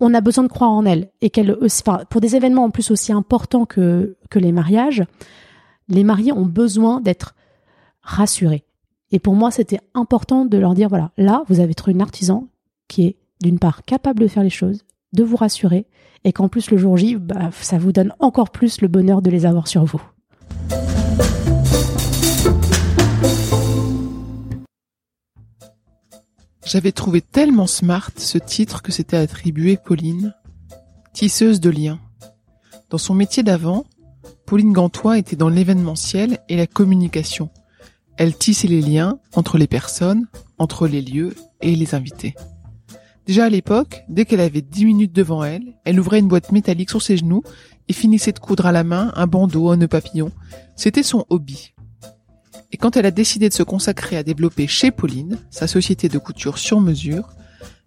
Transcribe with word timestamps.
on 0.00 0.14
a 0.14 0.20
besoin 0.20 0.44
de 0.44 0.48
croire 0.48 0.70
en 0.70 0.84
elle 0.84 1.10
et 1.20 1.30
qu'elle, 1.30 1.56
enfin, 1.62 2.00
pour 2.10 2.20
des 2.20 2.36
événements 2.36 2.64
en 2.64 2.70
plus 2.70 2.90
aussi 2.90 3.12
importants 3.12 3.64
que, 3.64 4.16
que 4.30 4.38
les 4.38 4.52
mariages, 4.52 5.04
les 5.88 6.04
mariés 6.04 6.32
ont 6.32 6.44
besoin 6.44 7.00
d'être 7.00 7.34
rassurés. 8.02 8.64
Et 9.12 9.18
pour 9.18 9.34
moi, 9.34 9.50
c'était 9.50 9.80
important 9.94 10.44
de 10.44 10.58
leur 10.58 10.74
dire, 10.74 10.88
voilà, 10.88 11.12
là, 11.16 11.44
vous 11.48 11.60
avez 11.60 11.74
trouvé 11.74 11.92
une 11.92 12.02
artisan 12.02 12.48
qui 12.88 13.06
est 13.06 13.16
d'une 13.40 13.58
part 13.58 13.82
capable 13.84 14.20
de 14.20 14.28
faire 14.28 14.42
les 14.42 14.50
choses, 14.50 14.84
de 15.12 15.22
vous 15.22 15.36
rassurer, 15.36 15.86
et 16.24 16.32
qu'en 16.32 16.48
plus 16.48 16.70
le 16.70 16.76
jour 16.76 16.96
J, 16.96 17.16
bah, 17.16 17.50
ça 17.52 17.78
vous 17.78 17.92
donne 17.92 18.12
encore 18.18 18.50
plus 18.50 18.80
le 18.80 18.88
bonheur 18.88 19.22
de 19.22 19.30
les 19.30 19.46
avoir 19.46 19.68
sur 19.68 19.84
vous. 19.84 20.02
J'avais 26.66 26.90
trouvé 26.90 27.20
tellement 27.20 27.68
smart 27.68 28.10
ce 28.16 28.38
titre 28.38 28.82
que 28.82 28.90
c'était 28.90 29.16
attribué 29.16 29.76
Pauline, 29.76 30.34
tisseuse 31.12 31.60
de 31.60 31.70
liens. 31.70 32.00
Dans 32.90 32.98
son 32.98 33.14
métier 33.14 33.44
d'avant, 33.44 33.84
Pauline 34.46 34.72
Gantois 34.72 35.16
était 35.16 35.36
dans 35.36 35.48
l'événementiel 35.48 36.40
et 36.48 36.56
la 36.56 36.66
communication. 36.66 37.50
Elle 38.16 38.36
tissait 38.36 38.66
les 38.66 38.80
liens 38.80 39.20
entre 39.36 39.58
les 39.58 39.68
personnes, 39.68 40.26
entre 40.58 40.88
les 40.88 41.02
lieux 41.02 41.36
et 41.60 41.76
les 41.76 41.94
invités. 41.94 42.34
Déjà 43.26 43.44
à 43.44 43.48
l'époque, 43.48 44.02
dès 44.08 44.24
qu'elle 44.24 44.40
avait 44.40 44.60
dix 44.60 44.86
minutes 44.86 45.12
devant 45.12 45.44
elle, 45.44 45.78
elle 45.84 46.00
ouvrait 46.00 46.18
une 46.18 46.28
boîte 46.28 46.50
métallique 46.50 46.90
sur 46.90 47.02
ses 47.02 47.16
genoux 47.16 47.44
et 47.86 47.92
finissait 47.92 48.32
de 48.32 48.40
coudre 48.40 48.66
à 48.66 48.72
la 48.72 48.82
main 48.82 49.12
un 49.14 49.28
bandeau, 49.28 49.70
un 49.70 49.76
nœud 49.76 49.86
papillon. 49.86 50.32
C'était 50.74 51.04
son 51.04 51.26
hobby. 51.30 51.75
Et 52.76 52.78
quand 52.78 52.98
elle 52.98 53.06
a 53.06 53.10
décidé 53.10 53.48
de 53.48 53.54
se 53.54 53.62
consacrer 53.62 54.18
à 54.18 54.22
développer 54.22 54.66
chez 54.66 54.90
Pauline, 54.90 55.38
sa 55.48 55.66
société 55.66 56.10
de 56.10 56.18
couture 56.18 56.58
sur 56.58 56.78
mesure, 56.78 57.30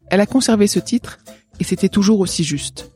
elle 0.10 0.20
a 0.20 0.26
conservé 0.26 0.66
ce 0.66 0.80
titre 0.80 1.20
et 1.60 1.64
c'était 1.64 1.90
toujours 1.90 2.22
aussi 2.22 2.44
juste. 2.44 2.90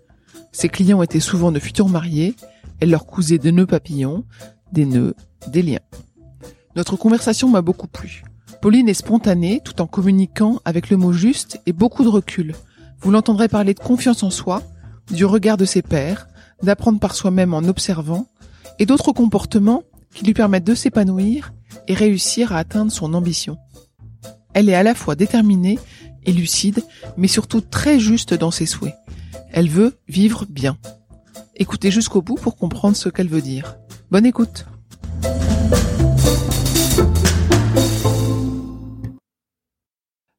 Ses 0.51 0.69
clients 0.69 1.03
étaient 1.03 1.19
souvent 1.19 1.51
de 1.51 1.59
futurs 1.59 1.90
mariés, 1.90 2.35
elle 2.79 2.90
leur 2.90 3.06
cousait 3.06 3.38
des 3.38 3.51
nœuds 3.51 3.68
papillons, 3.68 4.25
des 4.72 4.85
nœuds, 4.85 5.13
des 5.50 5.62
liens. 5.62 5.85
Notre 6.75 6.95
conversation 6.95 7.47
m'a 7.47 7.62
beaucoup 7.62 7.85
plu. 7.85 8.23
Pauline 8.59 8.89
est 8.89 8.95
spontanée 8.95 9.62
tout 9.63 9.79
en 9.79 9.85
communiquant 9.85 10.62
avec 10.66 10.89
le 10.89 10.97
mot 10.97 11.13
juste 11.13 11.62
et 11.68 11.73
beaucoup 11.73 12.03
de 12.03 12.09
recul. 12.09 12.56
Vous 13.01 13.12
l'entendrez 13.12 13.50
parler 13.50 13.75
de 13.75 13.79
confiance 13.79 14.23
en 14.23 14.31
soi, 14.31 14.63
du 15.12 15.25
regard 15.25 15.57
de 15.57 15.66
ses 15.66 15.84
pairs, 15.84 16.28
d'apprendre 16.63 17.00
par 17.00 17.13
soi-même 17.13 17.53
en 17.53 17.62
observant, 17.62 18.25
et 18.79 18.88
d'autres 18.88 19.12
comportements 19.12 19.84
qui 20.13 20.25
lui 20.25 20.34
permettent 20.34 20.63
de 20.63 20.75
s'épanouir 20.75 21.53
et 21.88 21.94
réussir 21.94 22.53
à 22.53 22.59
atteindre 22.59 22.91
son 22.91 23.13
ambition. 23.13 23.57
Elle 24.53 24.69
est 24.69 24.75
à 24.75 24.84
la 24.84 24.96
fois 24.96 25.16
déterminée 25.16 25.79
et 26.25 26.31
lucide, 26.31 26.84
mais 27.18 27.28
surtout 27.28 27.62
très 27.62 28.00
juste 28.00 28.34
dans 28.34 28.51
ses 28.51 28.66
souhaits. 28.66 28.96
Elle 29.51 29.69
veut 29.69 29.97
vivre 30.07 30.46
bien. 30.50 30.78
Écoutez 31.56 31.91
jusqu'au 31.91 32.22
bout 32.22 32.35
pour 32.35 32.56
comprendre 32.56 32.96
ce 32.96 33.09
qu'elle 33.09 33.28
veut 33.28 33.41
dire. 33.41 33.75
Bonne 34.09 34.25
écoute. 34.25 34.66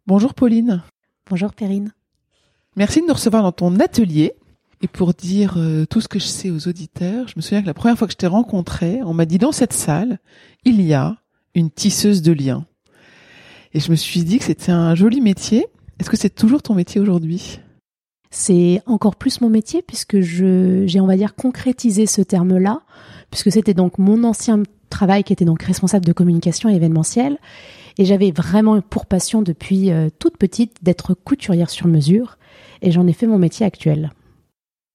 Bonjour 0.07 0.35
Pauline. 0.35 0.83
Bonjour 1.29 1.53
Perrine. 1.53 1.93
Merci 2.77 3.01
de 3.01 3.07
nous 3.07 3.15
recevoir 3.15 3.43
dans 3.43 3.53
ton 3.53 3.81
atelier. 3.81 4.35
Et 4.85 4.87
pour 4.87 5.15
dire 5.15 5.55
euh, 5.57 5.87
tout 5.87 6.03
ce 6.03 6.09
que 6.09 6.19
je 6.19 6.27
sais 6.27 6.51
aux 6.51 6.69
auditeurs, 6.69 7.27
je 7.27 7.33
me 7.37 7.41
souviens 7.41 7.63
que 7.63 7.67
la 7.67 7.73
première 7.73 7.97
fois 7.97 8.07
que 8.07 8.13
je 8.13 8.19
t'ai 8.19 8.27
rencontré, 8.27 9.01
on 9.03 9.15
m'a 9.15 9.25
dit 9.25 9.39
dans 9.39 9.51
cette 9.51 9.73
salle, 9.73 10.19
il 10.67 10.83
y 10.83 10.93
a 10.93 11.17
une 11.55 11.71
tisseuse 11.71 12.21
de 12.21 12.33
liens. 12.33 12.67
Et 13.73 13.81
je 13.81 13.91
me 13.91 13.97
suis 13.97 14.25
dit 14.25 14.37
que 14.37 14.45
c'était 14.45 14.73
un 14.73 14.95
joli 14.95 15.23
métier. 15.23 15.65
Est-ce 15.99 16.11
que 16.11 16.19
c'est 16.19 16.35
toujours 16.35 16.61
ton 16.61 16.75
métier 16.75 17.01
aujourd'hui? 17.01 17.61
C'est 18.29 18.83
encore 18.85 19.17
plus 19.17 19.41
mon 19.41 19.49
métier 19.49 19.81
puisque 19.81 20.21
j'ai 20.21 21.01
on 21.01 21.07
va 21.07 21.17
dire 21.17 21.35
concrétisé 21.35 22.05
ce 22.05 22.21
terme-là 22.21 22.83
puisque 23.31 23.53
c'était 23.53 23.73
donc 23.73 23.97
mon 23.97 24.23
ancien 24.23 24.65
travail 24.91 25.25
qui 25.25 25.33
était 25.33 25.47
donc 25.47 25.63
responsable 25.63 26.05
de 26.05 26.13
communication 26.13 26.69
événementielle 26.69 27.39
et 27.97 28.05
j'avais 28.05 28.33
vraiment 28.33 28.79
pour 28.83 29.07
passion 29.07 29.41
depuis 29.41 29.91
euh, 29.91 30.11
toute 30.19 30.37
petite 30.37 30.77
d'être 30.83 31.15
couturière 31.15 31.71
sur 31.71 31.87
mesure 31.87 32.37
et 32.83 32.91
j'en 32.91 33.07
ai 33.07 33.15
fait 33.15 33.27
mon 33.27 33.39
métier 33.39 33.65
actuel. 33.65 34.11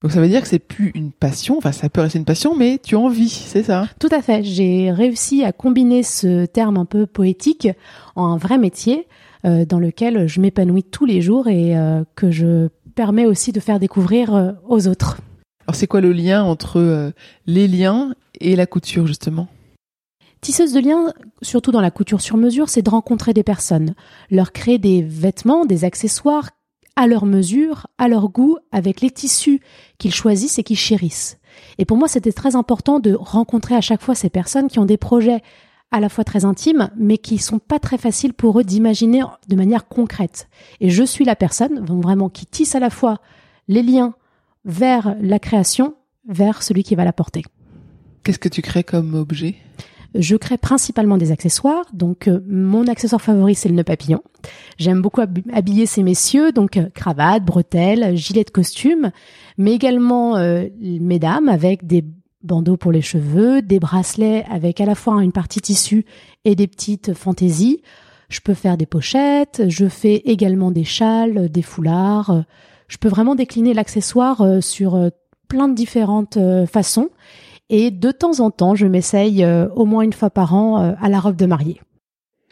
Donc 0.02 0.14
ça 0.14 0.22
veut 0.22 0.30
dire 0.30 0.42
que 0.42 0.48
c'est 0.48 0.60
plus 0.60 0.92
une 0.96 1.12
passion, 1.12 1.58
enfin 1.58 1.74
ça 1.74 1.90
peut 1.90 2.00
rester 2.00 2.20
une 2.20 2.26
passion, 2.26 2.56
mais 2.56 2.80
tu 2.82 2.96
en 2.96 3.10
vis, 3.10 3.30
c'est 3.30 3.64
ça? 3.64 3.88
Tout 4.00 4.08
à 4.12 4.22
fait. 4.22 4.44
J'ai 4.44 4.92
réussi 4.92 5.44
à 5.44 5.52
combiner 5.52 6.04
ce 6.04 6.46
terme 6.46 6.78
un 6.78 6.86
peu 6.86 7.06
poétique 7.06 7.68
en 8.16 8.28
un 8.28 8.38
vrai 8.38 8.58
métier 8.58 9.08
euh, 9.44 9.66
dans 9.66 9.80
lequel 9.80 10.28
je 10.28 10.40
m'épanouis 10.40 10.84
tous 10.84 11.06
les 11.06 11.22
jours 11.22 11.50
et 11.50 11.78
euh, 11.78 12.04
que 12.16 12.32
je 12.32 12.70
permets 12.96 13.26
aussi 13.26 13.52
de 13.52 13.60
faire 13.60 13.80
découvrir 13.80 14.34
euh, 14.34 14.52
aux 14.68 14.88
autres. 14.88 15.18
Alors 15.68 15.76
c'est 15.76 15.88
quoi 15.88 16.00
le 16.00 16.14
lien 16.14 16.44
entre 16.44 17.12
les 17.46 17.68
liens 17.68 18.16
et 18.40 18.56
la 18.56 18.66
couture 18.66 19.06
justement? 19.06 19.48
Tisseuse 20.42 20.72
de 20.72 20.80
liens, 20.80 21.14
surtout 21.42 21.72
dans 21.72 21.82
la 21.82 21.92
couture 21.92 22.22
sur 22.22 22.38
mesure, 22.38 22.70
c'est 22.70 22.82
de 22.82 22.90
rencontrer 22.90 23.34
des 23.34 23.44
personnes, 23.44 23.94
leur 24.32 24.54
créer 24.54 24.78
des 24.78 25.02
vêtements, 25.02 25.66
des 25.66 25.84
accessoires 25.84 26.50
à 27.00 27.08
leur 27.08 27.26
mesure, 27.26 27.88
à 27.98 28.10
leur 28.10 28.28
goût, 28.28 28.58
avec 28.74 29.00
les 29.00 29.10
tissus 29.10 29.62
qu'ils 30.00 30.14
choisissent 30.14 30.60
et 30.60 30.64
qu'ils 30.64 30.78
chérissent. 30.78 31.38
Et 31.78 31.86
pour 31.86 31.96
moi, 31.96 32.10
c'était 32.10 32.34
très 32.34 32.58
important 32.58 33.00
de 33.00 33.14
rencontrer 33.14 33.74
à 33.74 33.80
chaque 33.80 34.02
fois 34.02 34.16
ces 34.16 34.30
personnes 34.30 34.68
qui 34.68 34.80
ont 34.80 34.86
des 34.86 34.98
projets 34.98 35.42
à 35.92 36.02
la 36.02 36.10
fois 36.10 36.26
très 36.26 36.44
intimes, 36.44 36.90
mais 36.98 37.18
qui 37.18 37.38
sont 37.38 37.60
pas 37.60 37.80
très 37.80 37.98
faciles 37.98 38.34
pour 38.34 38.60
eux 38.60 38.66
d'imaginer 38.66 39.24
de 39.48 39.56
manière 39.56 39.88
concrète. 39.88 40.50
Et 40.82 40.90
je 40.90 41.04
suis 41.06 41.24
la 41.24 41.38
personne, 41.38 41.86
vraiment, 41.86 42.28
qui 42.28 42.46
tisse 42.46 42.76
à 42.76 42.82
la 42.82 42.90
fois 42.90 43.20
les 43.70 43.82
liens 43.82 44.14
vers 44.66 45.16
la 45.22 45.40
création, 45.40 45.96
vers 46.28 46.62
celui 46.64 46.84
qui 46.84 46.96
va 46.96 47.06
la 47.06 47.14
porter. 47.14 47.44
Qu'est-ce 48.26 48.40
que 48.40 48.50
tu 48.50 48.62
crées 48.62 48.84
comme 48.84 49.16
objet? 49.16 49.56
Je 50.16 50.36
crée 50.36 50.58
principalement 50.58 51.18
des 51.18 51.32
accessoires. 51.32 51.86
Donc, 51.94 52.28
euh, 52.28 52.40
mon 52.48 52.88
accessoire 52.88 53.22
favori, 53.22 53.56
c'est 53.56 53.70
le 53.70 53.76
nœud 53.76 53.84
papillon. 53.84 54.22
J'aime 54.78 55.02
beaucoup 55.02 55.22
habiller 55.22 55.86
ces 55.86 56.04
messieurs, 56.04 56.52
donc 56.52 56.78
euh, 56.78 56.90
cravate, 56.94 57.44
bretelles, 57.44 58.16
gilet 58.16 58.44
de 58.44 58.50
costume, 58.50 59.12
mais 59.58 59.74
également 59.74 60.38
euh, 60.38 60.66
mesdames 60.80 61.50
avec 61.50 61.86
des 61.86 62.06
bandeaux 62.42 62.78
pour 62.78 62.92
les 62.92 63.02
cheveux, 63.02 63.62
des 63.62 63.80
bracelets 63.80 64.46
avec 64.50 64.80
à 64.82 64.86
la 64.86 64.96
fois 64.96 65.22
une 65.22 65.34
partie 65.34 65.62
tissu 65.62 66.06
et 66.46 66.56
des 66.56 66.68
petites 66.68 67.14
fantaisies. 67.14 67.82
Je 68.30 68.40
peux 68.40 68.54
faire 68.54 68.78
des 68.78 68.86
pochettes, 68.86 69.64
je 69.68 69.88
fais 69.88 70.16
également 70.26 70.72
des 70.72 70.84
châles, 70.84 71.50
des 71.50 71.64
foulards. 71.64 72.44
Je 72.88 72.98
peux 72.98 73.10
vraiment 73.10 73.36
décliner 73.36 73.74
l'accessoire 73.74 74.62
sur 74.62 75.10
plein 75.48 75.68
de 75.68 75.74
différentes 75.74 76.38
façons. 76.72 77.10
Et 77.70 77.92
de 77.92 78.12
temps 78.12 78.40
en 78.40 78.52
temps, 78.52 78.76
je 78.76 78.88
m'essaye 78.88 79.44
euh, 79.44 79.68
au 79.76 79.86
moins 79.86 80.02
une 80.02 80.14
fois 80.14 80.30
par 80.30 80.56
an 80.56 80.82
euh, 80.82 80.94
à 81.00 81.10
la 81.10 81.20
robe 81.20 81.36
de 81.36 81.46
mariée. 81.46 81.82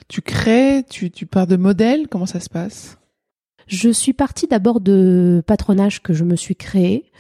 Tu 0.08 0.22
crées, 0.22 0.84
tu, 0.90 1.12
tu 1.12 1.26
pars 1.26 1.48
de 1.48 1.58
modèles, 1.58 2.08
comment 2.08 2.26
ça 2.26 2.40
se 2.40 2.50
passe? 2.50 2.98
Je 3.68 3.90
suis 3.90 4.14
partie 4.14 4.48
d'abord 4.48 4.80
de 4.80 5.44
patronage 5.46 6.02
que 6.02 6.14
je 6.14 6.24
me 6.24 6.36
suis 6.36 6.56
créé. 6.56 7.12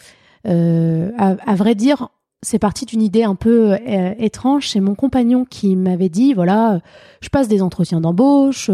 Euh, 0.47 1.11
à, 1.17 1.55
vrai 1.55 1.75
dire, 1.75 2.07
c'est 2.41 2.59
parti 2.59 2.85
d'une 2.85 3.01
idée 3.01 3.23
un 3.23 3.35
peu 3.35 3.73
euh, 3.73 4.13
étrange. 4.17 4.69
C'est 4.69 4.79
mon 4.79 4.95
compagnon 4.95 5.44
qui 5.44 5.75
m'avait 5.75 6.07
dit 6.07 6.33
voilà, 6.33 6.79
je 7.19 7.27
passe 7.27 7.49
des 7.49 7.61
entretiens 7.61 7.99
d'embauche, 7.99 8.71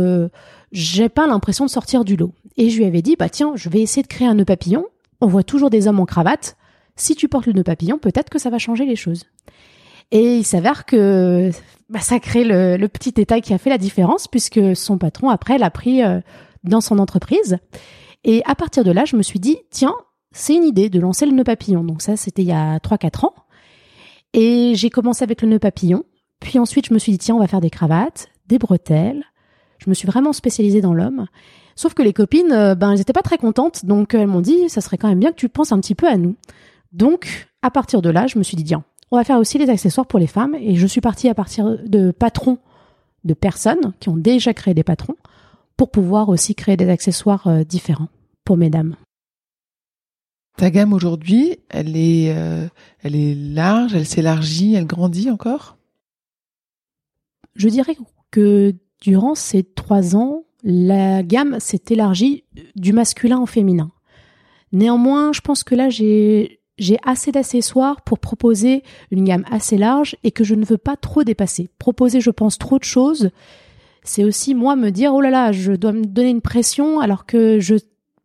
j'ai 0.71 1.09
pas 1.09 1.25
l'impression 1.25 1.65
de 1.65 1.71
sortir 1.71 2.05
du 2.05 2.15
lot. 2.15 2.33
Et 2.57 2.69
je 2.69 2.77
lui 2.77 2.85
avais 2.85 3.01
dit 3.01 3.15
bah 3.17 3.29
tiens, 3.29 3.53
je 3.55 3.69
vais 3.69 3.81
essayer 3.81 4.03
de 4.03 4.07
créer 4.07 4.27
un 4.27 4.35
nœud 4.35 4.45
papillon 4.45 4.85
on 5.23 5.27
voit 5.27 5.43
toujours 5.43 5.69
des 5.69 5.87
hommes 5.87 6.01
en 6.01 6.05
cravate. 6.05 6.57
Si 6.95 7.16
tu 7.16 7.28
portes 7.28 7.48
le 7.48 7.54
nœud 7.54 7.63
papillon, 7.63 7.98
peut-être 7.98 8.30
que 8.30 8.40
ça 8.40 8.50
va 8.50 8.60
changer 8.60 8.86
les 8.86 8.95
choses. 8.95 9.24
Et 10.12 10.38
il 10.38 10.45
s'avère 10.45 10.86
que 10.86 11.50
bah, 11.90 12.00
ça 12.00 12.19
crée 12.19 12.44
le, 12.44 12.88
petit 12.88 13.12
détail 13.12 13.42
qui 13.42 13.54
a 13.54 13.57
fait 13.57 13.69
la 13.69 13.78
différence 13.78 14.28
puisque 14.28 14.75
son 14.75 14.98
patron 14.98 15.30
après 15.30 15.57
l'a 15.57 15.72
pris 15.72 16.04
euh, 16.04 16.19
dans 16.63 16.81
son 16.81 17.00
entreprise. 17.00 17.57
Et 18.24 18.44
à 18.45 18.56
partir 18.56 18.84
de 18.84 18.92
là, 18.92 19.06
je 19.06 19.16
me 19.16 19.24
suis 19.24 19.40
dit 19.40 19.57
tiens, 19.72 19.95
c'est 20.31 20.56
une 20.56 20.63
idée 20.63 20.90
de 20.90 21.00
lancer 21.00 21.25
le 21.25 21.31
nœud 21.31 21.44
papillon. 21.44 21.84
Donc 21.84 22.01
ça, 22.01 22.16
c'était 22.16 22.44
il 22.44 22.48
y 22.48 22.54
a 22.54 22.78
3-4 22.78 23.25
ans. 23.25 23.34
Et 24.34 24.74
j'ai 24.75 24.90
commencé 24.90 25.24
avec 25.24 25.42
le 25.42 25.48
nœud 25.48 25.60
papillon. 25.60 26.04
Puis 26.40 26.60
ensuite, 26.60 26.88
je 26.88 26.94
me 26.94 27.00
suis 27.00 27.12
dit 27.12 27.18
tiens, 27.18 27.36
on 27.36 27.40
va 27.40 27.48
faire 27.48 27.62
des 27.62 27.69
cravates, 27.69 28.28
des 28.48 28.60
bretelles. 28.60 29.24
Je 29.80 29.90
me 29.90 29.95
suis 29.95 30.07
vraiment 30.07 30.34
spécialisée 30.34 30.81
dans 30.81 30.94
l'homme. 30.94 31.25
Sauf 31.75 31.94
que 31.94 32.04
les 32.04 32.13
copines, 32.13 32.51
euh, 32.51 32.75
ben, 32.75 32.92
elles 32.92 33.01
étaient 33.01 33.13
pas 33.13 33.22
très 33.22 33.38
contentes, 33.38 33.86
donc 33.86 34.13
elles 34.13 34.28
m'ont 34.28 34.42
dit, 34.42 34.69
ça 34.69 34.80
serait 34.80 34.98
quand 34.98 35.07
même 35.07 35.19
bien 35.19 35.31
que 35.31 35.38
tu 35.38 35.50
penses 35.50 35.72
un 35.72 35.80
petit 35.80 35.95
peu 35.95 36.07
à 36.07 36.18
nous. 36.18 36.36
Donc, 36.94 37.50
à 37.62 37.72
partir 37.72 38.01
de 38.01 38.10
là, 38.10 38.28
je 38.28 38.38
me 38.38 38.44
suis 38.44 38.56
dit, 38.56 38.63
tiens, 38.63 38.84
on 39.12 39.18
va 39.18 39.24
faire 39.24 39.40
aussi 39.40 39.57
les 39.57 39.69
accessoires 39.69 40.07
pour 40.07 40.19
les 40.19 40.28
femmes. 40.28 40.56
Et 40.56 40.75
je 40.75 40.88
suis 40.88 41.01
partie 41.01 41.28
à 41.28 41.36
partir 41.36 41.78
de 41.86 42.12
patrons 42.12 42.60
de 43.24 43.34
personnes 43.34 43.94
qui 44.00 44.10
ont 44.10 44.18
déjà 44.18 44.54
créé 44.54 44.74
des 44.74 44.84
patrons 44.84 45.16
pour 45.78 45.92
pouvoir 45.92 46.30
aussi 46.30 46.56
créer 46.56 46.78
des 46.78 46.90
accessoires 46.90 47.48
euh, 47.48 47.63
différents 47.63 48.10
pour 48.44 48.57
mesdames. 48.57 48.95
Ta 50.57 50.69
gamme 50.69 50.94
aujourd'hui, 50.94 51.57
elle 51.69 51.98
est, 51.98 52.36
euh, 52.36 52.68
elle 53.01 53.16
est 53.16 53.34
large, 53.34 53.95
elle 53.95 54.06
s'élargit, 54.06 54.75
elle 54.75 54.86
grandit 54.86 55.31
encore? 55.31 55.78
Je 57.56 57.69
dirais 57.69 57.98
que 58.30 58.75
durant 59.01 59.36
ces 59.36 59.63
trois 59.63 60.16
ans, 60.16 60.44
la 60.63 61.24
gamme 61.24 61.60
s'est 61.60 61.84
élargie 61.90 62.44
du 62.75 62.94
masculin 62.94 63.40
au 63.40 63.45
féminin. 63.45 63.92
Néanmoins, 64.72 65.34
je 65.34 65.42
pense 65.42 65.63
que 65.63 65.75
là, 65.75 65.90
j'ai 65.90 66.62
j'ai 66.77 66.97
assez 67.03 67.31
d'accessoires 67.31 68.01
pour 68.01 68.19
proposer 68.19 68.83
une 69.11 69.25
gamme 69.25 69.45
assez 69.51 69.77
large 69.77 70.15
et 70.23 70.31
que 70.31 70.43
je 70.43 70.55
ne 70.55 70.65
veux 70.65 70.77
pas 70.77 70.95
trop 70.95 71.23
dépasser. 71.23 71.69
Proposer, 71.79 72.19
je 72.19 72.31
pense, 72.31 72.57
trop 72.57 72.79
de 72.79 72.83
choses, 72.83 73.29
c'est 74.03 74.23
aussi 74.23 74.55
moi 74.55 74.75
me 74.75 74.89
dire 74.89 75.13
oh 75.13 75.21
là 75.21 75.29
là, 75.29 75.51
je 75.51 75.73
dois 75.73 75.91
me 75.91 76.05
donner 76.05 76.29
une 76.29 76.41
pression 76.41 76.99
alors 76.99 77.25
que 77.25 77.59
je, 77.59 77.75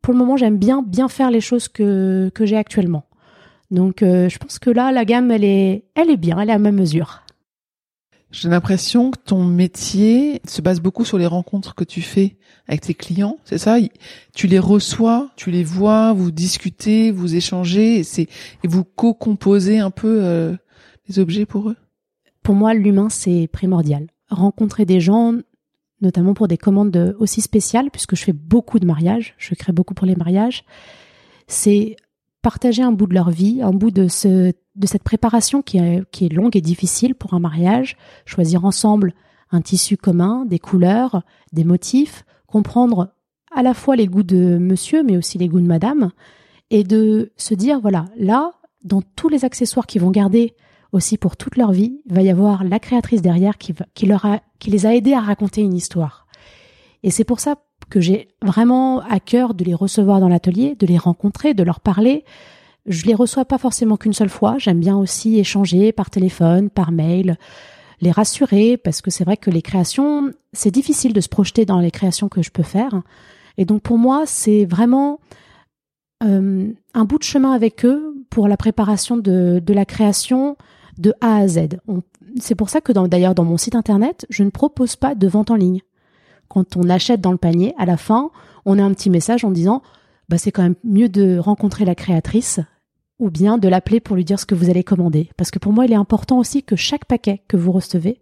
pour 0.03 0.13
le 0.13 0.19
moment, 0.19 0.37
j'aime 0.37 0.59
bien 0.59 0.83
bien 0.83 1.09
faire 1.09 1.31
les 1.31 1.41
choses 1.41 1.69
que 1.69 2.31
que 2.35 2.47
j'ai 2.47 2.57
actuellement. 2.57 3.05
Donc, 3.71 4.03
euh, 4.03 4.29
je 4.29 4.39
pense 4.39 4.59
que 4.59 4.71
là, 4.71 4.93
la 4.93 5.05
gamme, 5.05 5.31
elle 5.31 5.45
est, 5.45 5.85
elle 5.95 6.11
est 6.11 6.17
bien, 6.17 6.41
elle 6.41 6.51
est 6.51 6.55
à 6.55 6.59
ma 6.59 6.73
mesure. 6.73 7.23
J'ai 8.31 8.51
l'impression 8.51 9.11
que 9.11 9.19
ton 9.19 9.43
métier 9.43 10.43
se 10.47 10.61
base 10.61 10.81
beaucoup 10.81 11.07
sur 11.07 11.17
les 11.17 11.27
rencontres 11.27 11.75
que 11.75 11.85
tu 11.85 12.03
fais 12.03 12.37
avec 12.67 12.83
tes 12.83 12.93
clients, 12.93 13.39
c'est 13.45 13.57
ça? 13.57 13.79
Tu 14.35 14.47
les 14.47 14.59
reçois, 14.59 15.31
tu 15.35 15.51
les 15.51 15.65
vois, 15.65 16.13
vous 16.13 16.31
discutez, 16.31 17.11
vous 17.11 17.35
échangez, 17.35 18.01
et, 18.01 18.05
c'est, 18.05 18.29
et 18.63 18.69
vous 18.69 18.85
co-composez 18.85 19.79
un 19.79 19.91
peu 19.91 20.21
euh, 20.23 20.55
les 21.09 21.19
objets 21.19 21.47
pour 21.47 21.71
eux? 21.71 21.77
Pour 22.43 22.55
moi, 22.55 22.75
l'humain, 22.75 23.09
c'est 23.09 23.49
primordial. 23.51 24.09
Rencontrer 24.29 24.85
des 24.85 25.01
gens, 25.01 25.35
notamment 26.03 26.35
pour 26.35 26.49
des 26.49 26.59
commandes 26.59 27.17
aussi 27.19 27.41
spéciales, 27.41 27.91
puisque 27.91 28.15
je 28.15 28.25
fais 28.25 28.35
beaucoup 28.35 28.79
de 28.79 28.87
mariages, 28.87 29.35
je 29.39 29.55
crée 29.55 29.73
beaucoup 29.73 29.95
pour 29.95 30.07
les 30.07 30.17
mariages, 30.17 30.65
c'est 31.47 31.97
partager 32.43 32.83
un 32.83 32.93
bout 32.93 33.07
de 33.07 33.15
leur 33.15 33.31
vie, 33.31 33.63
un 33.63 33.71
bout 33.71 33.91
de 33.91 34.09
ce 34.09 34.53
de 34.77 34.87
cette 34.87 35.03
préparation 35.03 35.61
qui 35.61 35.79
est, 35.79 36.09
qui 36.13 36.27
est 36.27 36.33
longue 36.33 36.57
et 36.57 36.61
difficile 36.61 37.17
pour 37.17 37.35
un 37.35 37.41
mariage, 37.41 37.97
choisir 38.25 38.65
ensemble 38.65 39.13
un 39.51 39.61
tissu 39.61 39.97
commun, 39.97 40.45
des 40.45 40.61
couleurs, 40.61 41.23
des 41.53 41.65
motifs, 41.65 42.25
comprendre 42.47 43.09
à 43.51 43.63
la 43.63 43.75
fois 43.75 43.97
les 43.97 44.07
goûts 44.07 44.23
de 44.23 44.57
monsieur 44.59 45.03
mais 45.03 45.17
aussi 45.17 45.37
les 45.37 45.49
goûts 45.49 45.61
de 45.61 45.67
madame, 45.67 46.13
et 46.71 46.85
de 46.85 47.33
se 47.37 47.55
dire, 47.55 47.81
voilà, 47.81 48.05
là, 48.17 48.53
dans 48.85 49.03
tous 49.03 49.29
les 49.29 49.45
accessoires 49.45 49.87
qu'ils 49.87 50.03
vont 50.03 50.11
garder 50.11 50.55
aussi 50.93 51.19
pour 51.19 51.37
toute 51.37 51.57
leur 51.57 51.73
vie, 51.73 52.01
il 52.07 52.15
va 52.15 52.23
y 52.23 52.31
avoir 52.31 52.65
la 52.65 52.79
créatrice 52.79 53.23
derrière 53.23 53.59
qui, 53.59 53.75
qui, 53.95 54.07
leur 54.07 54.25
a, 54.25 54.41
qui 54.59 54.71
les 54.71 54.87
a 54.87 54.95
aidés 54.95 55.15
à 55.15 55.21
raconter 55.21 55.61
une 55.63 55.75
histoire. 55.75 56.27
Et 57.03 57.11
c'est 57.11 57.25
pour 57.25 57.41
ça 57.41 57.57
que 57.91 58.01
j'ai 58.01 58.29
vraiment 58.43 59.01
à 59.01 59.21
cœur 59.21 59.55
de 59.55 59.65
les 59.65 59.75
recevoir 59.75 60.21
dans 60.21 60.29
l'atelier, 60.29 60.77
de 60.79 60.87
les 60.87 60.99
rencontrer, 60.99 61.55
de 61.55 61.63
leur 61.63 61.81
parler, 61.81 62.25
je 62.87 63.05
les 63.05 63.15
reçois 63.15 63.45
pas 63.45 63.59
forcément 63.59 63.97
qu'une 63.97 64.13
seule 64.13 64.29
fois. 64.29 64.57
J'aime 64.59 64.81
bien 64.81 64.97
aussi 64.97 65.39
échanger 65.39 65.93
par 65.93 66.11
téléphone, 66.11 66.71
par 66.71 66.91
mail, 66.91 67.37
les 68.01 68.11
rassurer 68.11 68.77
parce 68.77 69.03
que 69.03 69.11
c'est 69.11 69.25
vrai 69.25 69.37
que 69.37 69.51
les 69.51 69.63
créations, 69.63 70.33
c'est 70.53 70.71
difficile 70.71 71.13
de 71.13 71.21
se 71.21 71.29
projeter 71.29 71.67
dans 71.67 71.81
les 71.81 71.91
créations 71.91 72.29
que 72.29 72.43
je 72.43 72.51
peux 72.51 72.63
faire. 72.63 73.03
Et 73.59 73.65
donc 73.65 73.83
pour 73.83 73.99
moi, 73.99 74.25
c'est 74.25 74.65
vraiment 74.65 75.21
euh, 76.25 76.73
un 76.95 77.05
bout 77.05 77.19
de 77.19 77.25
chemin 77.25 77.53
avec 77.53 77.85
eux 77.85 78.15
pour 78.31 78.49
la 78.49 78.57
préparation 78.57 79.17
de, 79.17 79.61
de 79.65 79.75
la 79.75 79.85
création 79.85 80.57
de 80.97 81.13
A 81.21 81.37
à 81.37 81.49
Z. 81.49 81.69
C'est 82.41 82.55
pour 82.55 82.71
ça 82.71 82.81
que 82.81 82.93
d'ailleurs 82.93 83.35
dans 83.35 83.45
mon 83.45 83.57
site 83.57 83.75
internet, 83.75 84.27
je 84.31 84.43
ne 84.43 84.51
propose 84.51 84.97
pas 84.97 85.15
de 85.15 85.29
vente 85.29 85.51
en 85.51 85.57
ligne. 85.57 85.81
Quand 86.49 86.77
on 86.77 86.89
achète 86.89 87.21
dans 87.21 87.33
le 87.33 87.39
panier, 87.39 87.75
à 87.79 87.87
la 87.87 87.97
fin, 87.97 88.31
on 88.65 88.79
a 88.79 88.83
un 88.83 88.93
petit 88.93 89.11
message 89.11 89.45
en 89.45 89.51
disant 89.51 89.83
bah, 90.29 90.39
c'est 90.39 90.53
quand 90.53 90.63
même 90.63 90.77
mieux 90.85 91.09
de 91.09 91.39
rencontrer 91.39 91.85
la 91.85 91.95
créatrice 91.95 92.61
ou 93.19 93.31
bien 93.31 93.59
de 93.59 93.69
l'appeler 93.69 94.01
pour 94.01 94.17
lui 94.17 94.25
dire 94.25 94.39
ce 94.39 94.47
que 94.47 94.55
vous 94.55 94.71
allez 94.71 94.85
commander. 94.85 95.31
Parce 95.37 95.51
que 95.51 95.59
pour 95.59 95.73
moi, 95.73 95.87
il 95.87 95.93
est 95.93 95.97
important 95.97 96.39
aussi 96.39 96.63
que 96.63 96.77
chaque 96.77 97.05
paquet 97.05 97.43
que 97.49 97.57
vous 97.57 97.73
recevez 97.73 98.21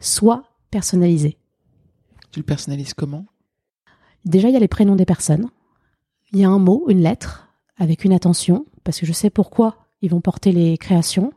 soit 0.00 0.44
personnalisé. 0.70 1.36
Tu 2.30 2.40
le 2.40 2.44
personnalises 2.44 2.94
comment? 2.94 3.26
Déjà, 4.24 4.48
il 4.48 4.54
y 4.54 4.56
a 4.56 4.60
les 4.60 4.68
prénoms 4.68 4.96
des 4.96 5.04
personnes. 5.04 5.50
Il 6.32 6.38
y 6.38 6.44
a 6.44 6.48
un 6.48 6.58
mot, 6.58 6.86
une 6.88 7.02
lettre, 7.02 7.48
avec 7.76 8.04
une 8.04 8.12
attention, 8.12 8.64
parce 8.84 8.98
que 8.98 9.06
je 9.06 9.12
sais 9.12 9.30
pourquoi 9.30 9.76
ils 10.00 10.10
vont 10.10 10.20
porter 10.20 10.52
les 10.52 10.78
créations. 10.78 11.32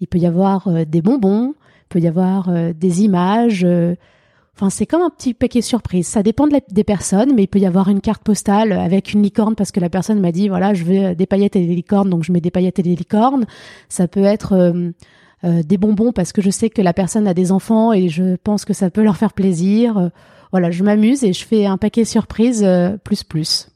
Il 0.00 0.08
peut 0.08 0.18
y 0.18 0.26
avoir 0.26 0.68
euh, 0.68 0.84
des 0.84 1.02
bonbons, 1.02 1.54
il 1.54 1.88
peut 1.88 2.00
y 2.00 2.08
avoir 2.08 2.48
euh, 2.48 2.72
des 2.72 3.02
images, 3.02 3.64
euh, 3.64 3.94
Enfin, 4.56 4.70
c'est 4.70 4.86
comme 4.86 5.02
un 5.02 5.10
petit 5.10 5.34
paquet 5.34 5.60
surprise. 5.60 6.06
Ça 6.06 6.22
dépend 6.22 6.46
des 6.46 6.84
personnes, 6.84 7.34
mais 7.34 7.42
il 7.42 7.46
peut 7.46 7.58
y 7.58 7.66
avoir 7.66 7.90
une 7.90 8.00
carte 8.00 8.22
postale 8.22 8.72
avec 8.72 9.12
une 9.12 9.22
licorne 9.22 9.54
parce 9.54 9.70
que 9.70 9.80
la 9.80 9.90
personne 9.90 10.18
m'a 10.18 10.32
dit 10.32 10.48
voilà, 10.48 10.72
je 10.72 10.84
veux 10.84 11.14
des 11.14 11.26
paillettes 11.26 11.56
et 11.56 11.66
des 11.66 11.74
licornes, 11.74 12.08
donc 12.08 12.24
je 12.24 12.32
mets 12.32 12.40
des 12.40 12.50
paillettes 12.50 12.78
et 12.78 12.82
des 12.82 12.96
licornes. 12.96 13.44
Ça 13.90 14.08
peut 14.08 14.24
être 14.24 14.54
euh, 14.54 14.92
euh, 15.44 15.62
des 15.62 15.76
bonbons 15.76 16.12
parce 16.12 16.32
que 16.32 16.40
je 16.40 16.48
sais 16.48 16.70
que 16.70 16.80
la 16.80 16.94
personne 16.94 17.28
a 17.28 17.34
des 17.34 17.52
enfants 17.52 17.92
et 17.92 18.08
je 18.08 18.36
pense 18.36 18.64
que 18.64 18.72
ça 18.72 18.88
peut 18.88 19.02
leur 19.02 19.18
faire 19.18 19.34
plaisir. 19.34 19.98
Euh, 19.98 20.08
voilà, 20.52 20.70
je 20.70 20.82
m'amuse 20.82 21.22
et 21.22 21.34
je 21.34 21.44
fais 21.44 21.66
un 21.66 21.76
paquet 21.76 22.06
surprise 22.06 22.66
plus 23.04 23.24
plus. 23.24 23.68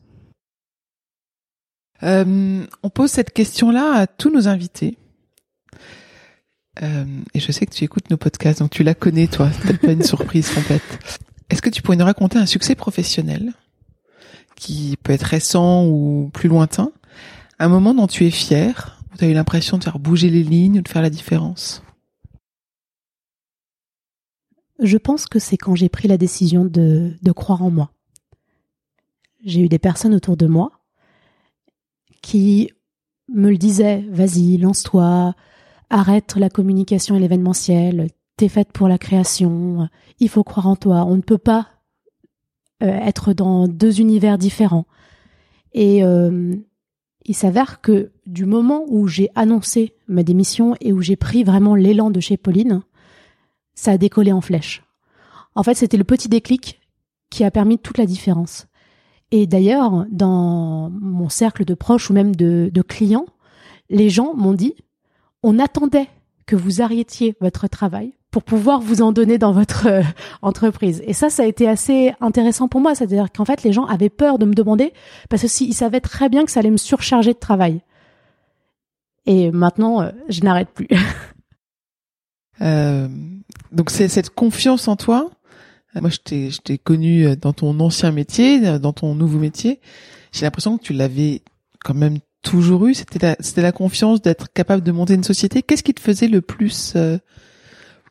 on 2.03 2.91
pose 2.95 3.11
cette 3.11 3.35
question-là 3.35 3.97
à 3.97 4.07
tous 4.07 4.31
nos 4.31 4.49
invités. 4.49 4.97
Euh, 6.83 7.05
et 7.35 7.41
je 7.41 7.53
sais 7.53 7.67
que 7.67 7.75
tu 7.75 7.85
écoutes 7.85 8.11
nos 8.11 8.17
podcasts, 8.17 8.61
donc 8.61 8.71
tu 8.71 8.83
la 8.83 8.95
connais, 8.95 9.27
toi. 9.27 9.51
C'est 9.67 9.79
pas 9.79 9.93
une 9.93 10.03
surprise 10.03 10.51
complète. 10.51 10.83
Est-ce 11.51 11.63
que 11.63 11.71
tu 11.71 11.83
pourrais 11.83 11.97
nous 11.97 12.05
raconter 12.05 12.39
un 12.39 12.47
succès 12.47 12.75
professionnel 12.75 13.53
qui 14.57 14.97
peut 15.03 15.13
être 15.13 15.25
récent 15.25 15.87
ou 15.87 16.31
plus 16.33 16.49
lointain, 16.49 16.93
un 17.59 17.69
moment 17.69 17.95
dont 17.95 18.07
tu 18.07 18.27
es 18.27 18.31
fier, 18.31 19.03
où 19.13 19.17
tu 19.17 19.25
as 19.25 19.29
eu 19.29 19.35
l'impression 19.35 19.79
de 19.79 19.85
faire 19.85 19.99
bouger 19.99 20.31
les 20.31 20.43
lignes 20.43 20.79
ou 20.79 20.83
de 20.83 20.89
faire 20.89 21.03
la 21.03 21.11
différence? 21.11 21.83
Je 24.83 24.97
pense 24.97 25.27
que 25.27 25.39
c'est 25.39 25.59
quand 25.59 25.75
j'ai 25.75 25.91
pris 25.91 26.09
la 26.09 26.17
décision 26.17 26.65
de, 26.65 27.15
de 27.21 27.33
croire 27.33 27.63
en 27.63 27.71
moi. 27.71 27.91
J'ai 29.45 29.61
eu 29.61 29.69
des 29.69 29.79
personnes 29.79 30.15
autour 30.15 30.37
de 30.37 30.47
moi 30.47 30.73
qui 32.23 32.71
me 33.29 33.51
le 33.51 33.59
disaient, 33.59 34.05
vas-y, 34.11 34.57
lance-toi, 34.57 35.35
arrête 35.91 36.37
la 36.37 36.49
communication 36.49 37.17
et 37.17 37.21
l'événementiel, 37.21 38.09
t'es 38.37 38.49
faite 38.49 38.73
pour 38.73 38.89
la 38.89 38.97
création, 38.97 39.89
il 40.19 40.29
faut 40.29 40.45
croire 40.45 40.69
en 40.69 40.77
toi, 40.77 41.05
on 41.07 41.17
ne 41.17 41.23
peut 41.23 41.39
pas 41.39 41.69
euh, 42.83 42.87
être 42.87 43.35
dans 43.35 43.69
deux 43.69 44.01
univers 44.01 44.39
différents. 44.39 44.87
Et 45.75 46.03
euh, 46.03 46.55
il 47.27 47.35
s'avère 47.35 47.81
que 47.81 48.13
du 48.27 48.47
moment 48.47 48.85
où 48.89 49.07
j'ai 49.07 49.29
annoncé 49.35 49.95
ma 50.09 50.23
démission 50.23 50.75
et 50.81 50.93
où 50.93 51.03
j'ai 51.03 51.17
pris 51.17 51.45
vraiment 51.45 51.75
l'élan 51.75 52.11
de 52.11 52.21
chez 52.21 52.37
Pauline, 52.37 52.83
ça 53.75 53.93
a 53.93 53.99
décollé 53.99 54.33
en 54.33 54.41
flèche. 54.41 54.83
En 55.55 55.63
fait, 55.63 55.75
c'était 55.75 55.97
le 55.97 56.05
petit 56.05 56.29
déclic 56.29 56.81
qui 57.29 57.45
a 57.45 57.51
permis 57.51 57.79
toute 57.79 57.99
la 57.99 58.07
différence. 58.07 58.67
Et 59.31 59.47
d'ailleurs, 59.47 60.07
dans 60.11 60.91
mon 60.91 61.29
cercle 61.29 61.65
de 61.65 61.75
proches 61.75 62.11
ou 62.11 62.13
même 62.13 62.35
de, 62.35 62.71
de 62.73 62.83
clients, 62.83 63.27
les 63.89 64.09
gens 64.09 64.35
m'ont 64.35 64.55
dit 64.55 64.75
on 65.43 65.59
attendait 65.59 66.09
que 66.47 66.57
vous 66.57 66.83
arrêtiez 66.83 67.37
votre 67.41 67.69
travail 67.69 68.13
pour 68.31 68.43
pouvoir 68.45 68.81
vous 68.81 69.03
en 69.03 69.13
donner 69.13 69.39
dans 69.39 69.53
votre 69.53 69.87
euh, 69.89 70.03
entreprise. 70.43 71.03
Et 71.07 71.13
ça, 71.13 71.31
ça 71.31 71.43
a 71.43 71.47
été 71.47 71.69
assez 71.69 72.13
intéressant 72.21 72.69
pour 72.69 72.81
moi. 72.81 72.95
C'est-à-dire 72.95 73.27
qu'en 73.33 73.45
fait, 73.45 73.63
les 73.63 73.73
gens 73.73 73.87
avaient 73.87 74.09
peur 74.11 74.39
de 74.39 74.47
me 74.47 74.55
demander 74.55 74.93
parce 75.29 75.43
que 75.43 75.49
s'ils 75.49 75.75
savaient 75.75 76.01
très 76.01 76.29
bien 76.29 76.45
que 76.45 76.51
ça 76.51 76.61
allait 76.61 76.71
me 76.71 76.77
surcharger 76.77 77.33
de 77.33 77.39
travail. 77.39 77.81
Et 79.27 79.51
maintenant, 79.51 80.03
euh, 80.03 80.11
je 80.29 80.43
n'arrête 80.43 80.71
plus. 80.71 80.89
euh, 82.61 83.09
donc 83.73 83.91
c'est 83.91 84.09
cette 84.09 84.31
confiance 84.31 84.89
en 84.89 84.97
toi. 84.97 85.31
Moi, 85.95 86.11
je 86.11 86.19
t'ai, 86.19 86.51
je 86.51 86.61
t'ai 86.61 86.79
connu 86.79 87.37
dans 87.37 87.53
ton 87.53 87.79
ancien 87.81 88.13
métier, 88.13 88.79
dans 88.79 88.93
ton 88.93 89.17
nouveau 89.17 89.41
métier. 89.41 89.81
J'ai 90.31 90.47
l'impression 90.47 90.79
que 90.79 90.85
tu 90.85 90.93
l'avais 90.93 91.43
quand 91.85 91.95
même 91.95 92.19
toujours 92.43 92.87
eu 92.87 92.95
C'était 92.95 93.19
la, 93.19 93.37
c'était 93.41 93.63
la 93.63 93.73
confiance 93.73 94.23
d'être 94.23 94.53
capable 94.53 94.83
de 94.83 94.93
monter 94.93 95.15
une 95.15 95.25
société. 95.25 95.63
Qu'est-ce 95.63 95.83
qui 95.83 95.95
te 95.95 96.01
faisait 96.01 96.29
le 96.29 96.41
plus, 96.41 96.95
euh, 96.97 97.19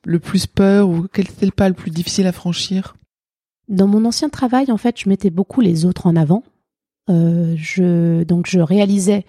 le 0.05 0.19
plus 0.19 0.47
peur 0.47 0.89
ou 0.89 1.07
quel 1.11 1.25
était 1.25 1.45
le 1.45 1.51
pas 1.51 1.69
le 1.69 1.75
plus 1.75 1.91
difficile 1.91 2.27
à 2.27 2.31
franchir? 2.31 2.95
Dans 3.67 3.87
mon 3.87 4.05
ancien 4.05 4.29
travail, 4.29 4.71
en 4.71 4.77
fait, 4.77 4.99
je 4.99 5.09
mettais 5.09 5.29
beaucoup 5.29 5.61
les 5.61 5.85
autres 5.85 6.07
en 6.07 6.15
avant. 6.15 6.43
Euh, 7.09 7.55
je, 7.57 8.23
donc, 8.23 8.47
je 8.47 8.59
réalisais 8.59 9.25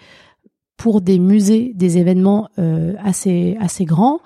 pour 0.81 1.03
des 1.03 1.19
musées 1.19 1.73
des 1.75 1.99
événements 1.99 2.49
euh, 2.59 2.95
assez 3.05 3.59
assez 3.61 3.85
grands 3.85 4.21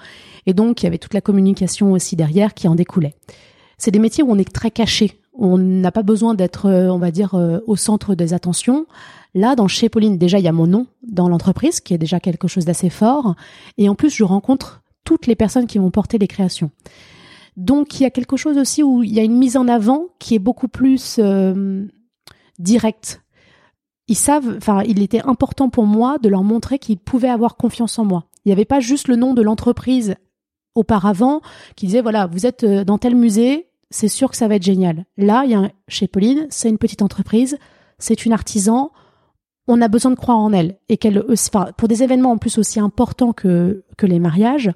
et 0.47 0.54
donc 0.54 0.81
il 0.81 0.85
y 0.85 0.87
avait 0.87 0.99
toute 0.99 1.12
la 1.12 1.21
communication 1.21 1.90
aussi 1.90 2.14
derrière 2.14 2.54
qui 2.54 2.69
en 2.69 2.76
découlait. 2.76 3.14
C'est 3.76 3.90
des 3.90 3.99
métiers 3.99 4.23
où 4.23 4.31
on 4.31 4.38
est 4.38 4.52
très 4.52 4.71
caché, 4.71 5.21
on 5.37 5.59
n'a 5.59 5.93
pas 5.93 6.03
besoin 6.03 6.35
d'être, 6.35 6.71
on 6.71 6.99
va 6.99 7.11
dire, 7.11 7.35
au 7.67 7.76
centre 7.76 8.14
des 8.14 8.33
attentions. 8.35 8.87
Là, 9.35 9.57
dans 9.57 9.67
chez 9.67 9.88
Pauline, 9.88 10.17
déjà, 10.17 10.38
il 10.38 10.45
y 10.45 10.49
a 10.49 10.53
mon 10.53 10.67
nom 10.67 10.87
dans 11.03 11.29
l'entreprise, 11.29 11.81
qui 11.81 11.93
est 11.93 11.99
déjà 11.99 12.21
quelque 12.21 12.47
chose 12.47 12.64
d'assez 12.64 12.88
fort. 12.88 13.35
Et 13.79 13.88
en 13.88 13.97
plus, 13.97 14.14
je 14.14 14.23
rencontre 14.23 14.83
toutes 15.05 15.26
les 15.26 15.35
personnes 15.35 15.67
qui 15.67 15.79
vont 15.79 15.91
porter 15.91 16.19
les 16.19 16.29
créations. 16.29 16.71
Donc, 17.57 17.99
il 17.99 18.05
y 18.05 18.07
a 18.07 18.11
quelque 18.11 18.37
chose 18.37 18.59
aussi 18.59 18.83
où 18.83 19.03
il 19.03 19.12
y 19.12 19.21
a 19.21 19.25
une 19.25 19.37
mise 19.37 19.57
en 19.57 19.69
avant 19.69 20.07
qui 20.19 20.35
est 20.35 20.41
beaucoup 20.41 20.69
plus 20.69 21.17
euh, 21.19 21.87
directe. 22.59 23.23
Ils 24.07 24.17
savent, 24.17 24.55
enfin, 24.57 24.83
il 24.83 25.03
était 25.03 25.23
important 25.23 25.69
pour 25.69 25.87
moi 25.87 26.19
de 26.19 26.29
leur 26.29 26.43
montrer 26.43 26.79
qu'ils 26.79 26.99
pouvaient 26.99 27.29
avoir 27.29 27.57
confiance 27.57 27.99
en 27.99 28.05
moi. 28.05 28.25
Il 28.45 28.49
n'y 28.49 28.53
avait 28.53 28.64
pas 28.64 28.81
juste 28.81 29.09
le 29.09 29.17
nom 29.17 29.35
de 29.35 29.43
l'entreprise 29.43 30.17
auparavant 30.75 31.41
qui 31.76 31.87
disait 31.87 32.03
voilà, 32.03 32.26
vous 32.26 32.47
êtes 32.47 32.64
euh, 32.64 32.85
dans 32.85 32.99
tel 32.99 33.14
musée, 33.14 33.69
c'est 33.91 34.09
sûr 34.09 34.31
que 34.31 34.37
ça 34.37 34.49
va 34.49 34.57
être 34.57 34.62
génial. 34.62 35.05
Là, 35.17 35.45
il 35.45 35.50
y 35.50 35.55
a 35.55 35.71
chez 35.88 36.09
Pauline, 36.09 36.47
c'est 36.50 36.69
une 36.69 36.79
petite 36.79 37.03
entreprise, 37.03 37.59
c'est 37.99 38.26
une 38.26 38.33
artisan, 38.33 38.91
on 39.67 39.81
a 39.81 39.88
besoin 39.88 40.11
de 40.11 40.17
croire 40.17 40.38
en 40.38 40.53
elle 40.53 40.79
et 40.88 40.97
qu'elle, 40.97 41.25
pour 41.76 41.88
des 41.88 42.03
événements 42.03 42.33
en 42.33 42.38
plus 42.38 42.59
aussi 42.59 42.81
importants 42.81 43.33
que 43.33 43.85
que 43.97 44.07
les 44.07 44.19
mariages, 44.19 44.71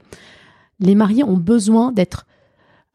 les 0.81 0.95
mariés 0.95 1.25
ont 1.25 1.37
besoin 1.37 1.93
d'être 1.93 2.27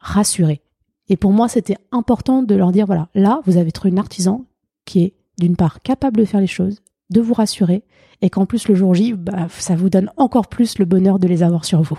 rassurés. 0.00 0.62
Et 1.08 1.16
pour 1.16 1.32
moi, 1.32 1.48
c'était 1.48 1.76
important 1.92 2.42
de 2.42 2.54
leur 2.54 2.72
dire 2.72 2.86
voilà, 2.86 3.08
là, 3.14 3.40
vous 3.44 3.56
avez 3.56 3.72
trouvé 3.72 3.90
une 3.90 3.98
artisan 3.98 4.44
qui 4.84 5.02
est 5.02 5.14
d'une 5.38 5.56
part 5.56 5.82
capable 5.82 6.16
de 6.16 6.24
faire 6.24 6.40
les 6.40 6.46
choses, 6.46 6.82
de 7.10 7.20
vous 7.20 7.34
rassurer, 7.34 7.84
et 8.22 8.30
qu'en 8.30 8.46
plus 8.46 8.68
le 8.68 8.74
jour 8.74 8.94
J, 8.94 9.12
bah, 9.12 9.48
ça 9.50 9.76
vous 9.76 9.90
donne 9.90 10.10
encore 10.16 10.48
plus 10.48 10.78
le 10.78 10.84
bonheur 10.84 11.18
de 11.18 11.28
les 11.28 11.42
avoir 11.42 11.64
sur 11.64 11.82
vous. 11.82 11.98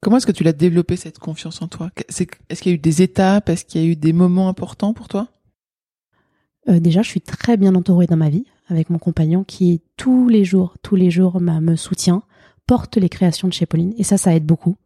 Comment 0.00 0.16
est-ce 0.16 0.26
que 0.26 0.32
tu 0.32 0.44
l'as 0.44 0.52
développé 0.52 0.96
cette 0.96 1.18
confiance 1.18 1.60
en 1.60 1.68
toi? 1.68 1.90
Est-ce 2.08 2.24
qu'il 2.24 2.72
y 2.72 2.74
a 2.74 2.76
eu 2.76 2.78
des 2.78 3.02
étapes? 3.02 3.50
Est-ce 3.50 3.64
qu'il 3.64 3.82
y 3.82 3.84
a 3.84 3.86
eu 3.86 3.96
des 3.96 4.14
moments 4.14 4.48
importants 4.48 4.94
pour 4.94 5.08
toi? 5.08 5.28
Euh, 6.68 6.80
Déjà, 6.80 7.02
je 7.02 7.08
suis 7.08 7.20
très 7.20 7.56
bien 7.56 7.74
entourée 7.74 8.06
dans 8.06 8.16
ma 8.16 8.30
vie 8.30 8.46
avec 8.68 8.88
mon 8.88 8.98
compagnon 8.98 9.44
qui 9.44 9.82
tous 9.96 10.28
les 10.28 10.44
jours, 10.44 10.74
tous 10.82 10.96
les 10.96 11.10
jours 11.10 11.40
me 11.40 11.76
soutient, 11.76 12.22
porte 12.66 12.96
les 12.96 13.08
créations 13.08 13.48
de 13.48 13.52
chez 13.52 13.66
Pauline 13.66 13.92
et 13.98 14.04
ça, 14.04 14.16
ça 14.16 14.34
aide 14.34 14.46
beaucoup. 14.46 14.76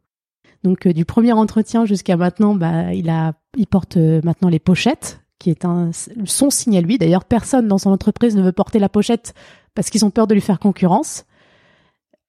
Donc 0.64 0.86
euh, 0.86 0.92
du 0.92 1.04
premier 1.04 1.32
entretien 1.32 1.84
jusqu'à 1.84 2.16
maintenant, 2.16 2.54
bah, 2.54 2.92
il 2.94 3.08
a, 3.08 3.34
il 3.56 3.66
porte 3.66 3.98
euh, 3.98 4.20
maintenant 4.24 4.48
les 4.48 4.58
pochettes, 4.58 5.20
qui 5.38 5.50
est 5.50 5.64
un 5.64 5.90
son 6.24 6.50
signe 6.50 6.78
à 6.78 6.80
lui. 6.80 6.98
D'ailleurs, 6.98 7.24
personne 7.24 7.68
dans 7.68 7.78
son 7.78 7.90
entreprise 7.90 8.34
ne 8.34 8.42
veut 8.42 8.52
porter 8.52 8.78
la 8.78 8.88
pochette 8.88 9.34
parce 9.74 9.90
qu'ils 9.90 10.04
ont 10.04 10.10
peur 10.10 10.26
de 10.26 10.34
lui 10.34 10.40
faire 10.40 10.58
concurrence. 10.58 11.26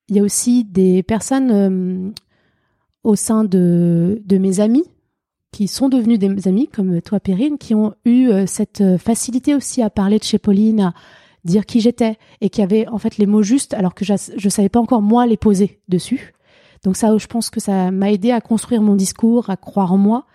Il 0.09 0.17
y 0.17 0.19
a 0.19 0.23
aussi 0.23 0.65
des 0.65 1.01
personnes 1.01 2.13
au 3.05 3.15
sein 3.15 3.43
de, 3.43 4.21
de 4.25 4.37
mes 4.37 4.59
amis 4.59 4.83
qui 5.51 5.69
sont 5.69 5.87
devenus 5.87 6.19
des 6.19 6.49
amis, 6.49 6.67
comme 6.67 7.01
toi, 7.01 7.21
Perrine, 7.21 7.57
qui 7.57 7.73
ont 7.73 7.93
eu 8.03 8.29
cette 8.45 8.83
facilité 8.97 9.55
aussi 9.55 9.81
à 9.81 9.89
parler 9.89 10.19
de 10.19 10.23
chez 10.25 10.37
Pauline, 10.37 10.81
à, 10.81 10.93
dire 11.45 11.65
qui 11.65 11.79
j'étais 11.79 12.17
et 12.41 12.49
qui 12.49 12.61
avait 12.61 12.87
en 12.87 12.97
fait 12.97 13.17
les 13.17 13.27
mots 13.27 13.43
justes 13.43 13.73
alors 13.73 13.93
que 13.93 14.03
je 14.03 14.49
savais 14.49 14.69
pas 14.69 14.79
encore 14.79 15.01
moi 15.01 15.25
les 15.25 15.37
poser 15.37 15.79
dessus. 15.87 16.33
Donc 16.83 16.97
ça, 16.97 17.15
je 17.17 17.27
pense 17.27 17.49
que 17.49 17.59
ça 17.59 17.91
m'a 17.91 18.11
aidé 18.11 18.31
à 18.31 18.41
construire 18.41 18.81
mon 18.81 18.95
discours, 18.95 19.49
à 19.49 19.55
croire 19.55 19.93
en 19.93 19.97
moi 19.97 20.25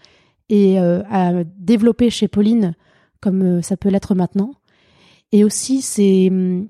et 0.48 0.80
euh, 0.80 1.02
à 1.10 1.44
développer 1.44 2.10
chez 2.10 2.28
Pauline 2.28 2.74
comme 3.20 3.42
euh, 3.42 3.62
ça 3.62 3.76
peut 3.76 3.90
l'être 3.90 4.14
maintenant. 4.14 4.52
Et 5.32 5.44
aussi, 5.44 5.82
c'est 5.82 6.28
hum, 6.30 6.68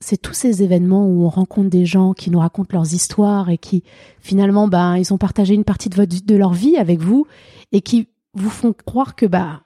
c'est 0.00 0.20
tous 0.20 0.34
ces 0.34 0.62
événements 0.62 1.06
où 1.06 1.24
on 1.24 1.28
rencontre 1.28 1.70
des 1.70 1.86
gens 1.86 2.12
qui 2.14 2.30
nous 2.30 2.38
racontent 2.38 2.70
leurs 2.72 2.94
histoires 2.94 3.50
et 3.50 3.58
qui 3.58 3.82
finalement, 4.20 4.68
ben, 4.68 4.96
ils 4.96 5.12
ont 5.12 5.18
partagé 5.18 5.54
une 5.54 5.64
partie 5.64 5.88
de, 5.88 5.96
votre, 5.96 6.24
de 6.24 6.36
leur 6.36 6.52
vie 6.52 6.76
avec 6.76 7.00
vous 7.00 7.26
et 7.72 7.80
qui 7.80 8.08
vous 8.34 8.50
font 8.50 8.72
croire 8.72 9.16
que 9.16 9.26
bah 9.26 9.62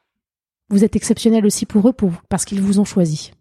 vous 0.70 0.84
êtes 0.84 0.96
exceptionnel 0.96 1.44
aussi 1.44 1.66
pour 1.66 1.86
eux 1.88 1.92
pour, 1.92 2.12
parce 2.30 2.46
qu'ils 2.46 2.62
vous 2.62 2.80
ont 2.80 2.84
choisi. 2.84 3.32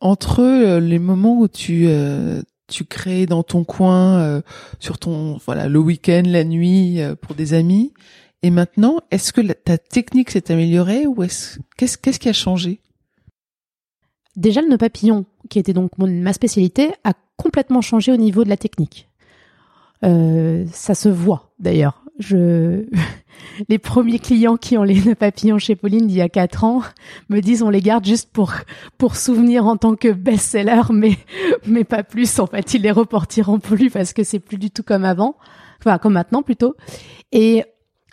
Entre 0.00 0.40
euh, 0.40 0.80
les 0.80 0.98
moments 0.98 1.38
où 1.38 1.46
tu 1.46 1.86
euh, 1.86 2.42
tu 2.66 2.84
crées 2.84 3.26
dans 3.26 3.44
ton 3.44 3.62
coin 3.62 4.18
euh, 4.18 4.42
sur 4.80 4.98
ton 4.98 5.38
voilà 5.44 5.68
le 5.68 5.78
week-end, 5.78 6.22
la 6.26 6.42
nuit 6.42 6.98
pour 7.20 7.36
des 7.36 7.54
amis 7.54 7.92
et 8.44 8.50
maintenant, 8.50 8.98
est-ce 9.10 9.32
que 9.32 9.40
ta 9.40 9.78
technique 9.78 10.30
s'est 10.30 10.52
améliorée 10.52 11.06
ou 11.06 11.22
est-ce 11.22 11.58
qu'est-ce 11.78 11.96
qu'est-ce 11.96 12.18
qui 12.18 12.28
a 12.28 12.34
changé? 12.34 12.80
Déjà 14.36 14.60
le 14.60 14.68
nœud 14.68 14.76
papillon, 14.76 15.24
qui 15.50 15.58
était 15.58 15.72
donc 15.72 15.90
ma 15.98 16.32
spécialité, 16.32 16.92
a 17.04 17.12
complètement 17.36 17.80
changé 17.80 18.12
au 18.12 18.16
niveau 18.16 18.44
de 18.44 18.48
la 18.48 18.56
technique. 18.56 19.08
ça 20.02 20.94
se 20.94 21.08
voit 21.08 21.52
d'ailleurs. 21.58 22.04
Je 22.18 22.86
les 23.68 23.78
premiers 23.78 24.18
clients 24.18 24.56
qui 24.56 24.78
ont 24.78 24.82
les 24.82 25.14
papillons 25.14 25.58
chez 25.58 25.76
Pauline 25.76 26.06
d'il 26.06 26.16
y 26.16 26.22
a 26.22 26.28
quatre 26.28 26.64
ans 26.64 26.82
me 27.28 27.40
disent 27.40 27.62
on 27.62 27.70
les 27.70 27.80
garde 27.80 28.04
juste 28.04 28.30
pour 28.32 28.52
pour 28.98 29.16
souvenir 29.16 29.66
en 29.66 29.76
tant 29.76 29.96
que 29.96 30.12
best-seller, 30.12 30.82
mais 30.92 31.16
mais 31.66 31.84
pas 31.84 32.02
plus. 32.02 32.38
En 32.38 32.46
fait, 32.46 32.74
ils 32.74 32.82
les 32.82 32.90
reporteront 32.90 33.58
plus 33.58 33.90
parce 33.90 34.12
que 34.12 34.24
c'est 34.24 34.38
plus 34.38 34.58
du 34.58 34.70
tout 34.70 34.82
comme 34.82 35.04
avant, 35.04 35.36
enfin 35.80 35.98
comme 35.98 36.14
maintenant 36.14 36.42
plutôt. 36.42 36.76
Et 37.32 37.64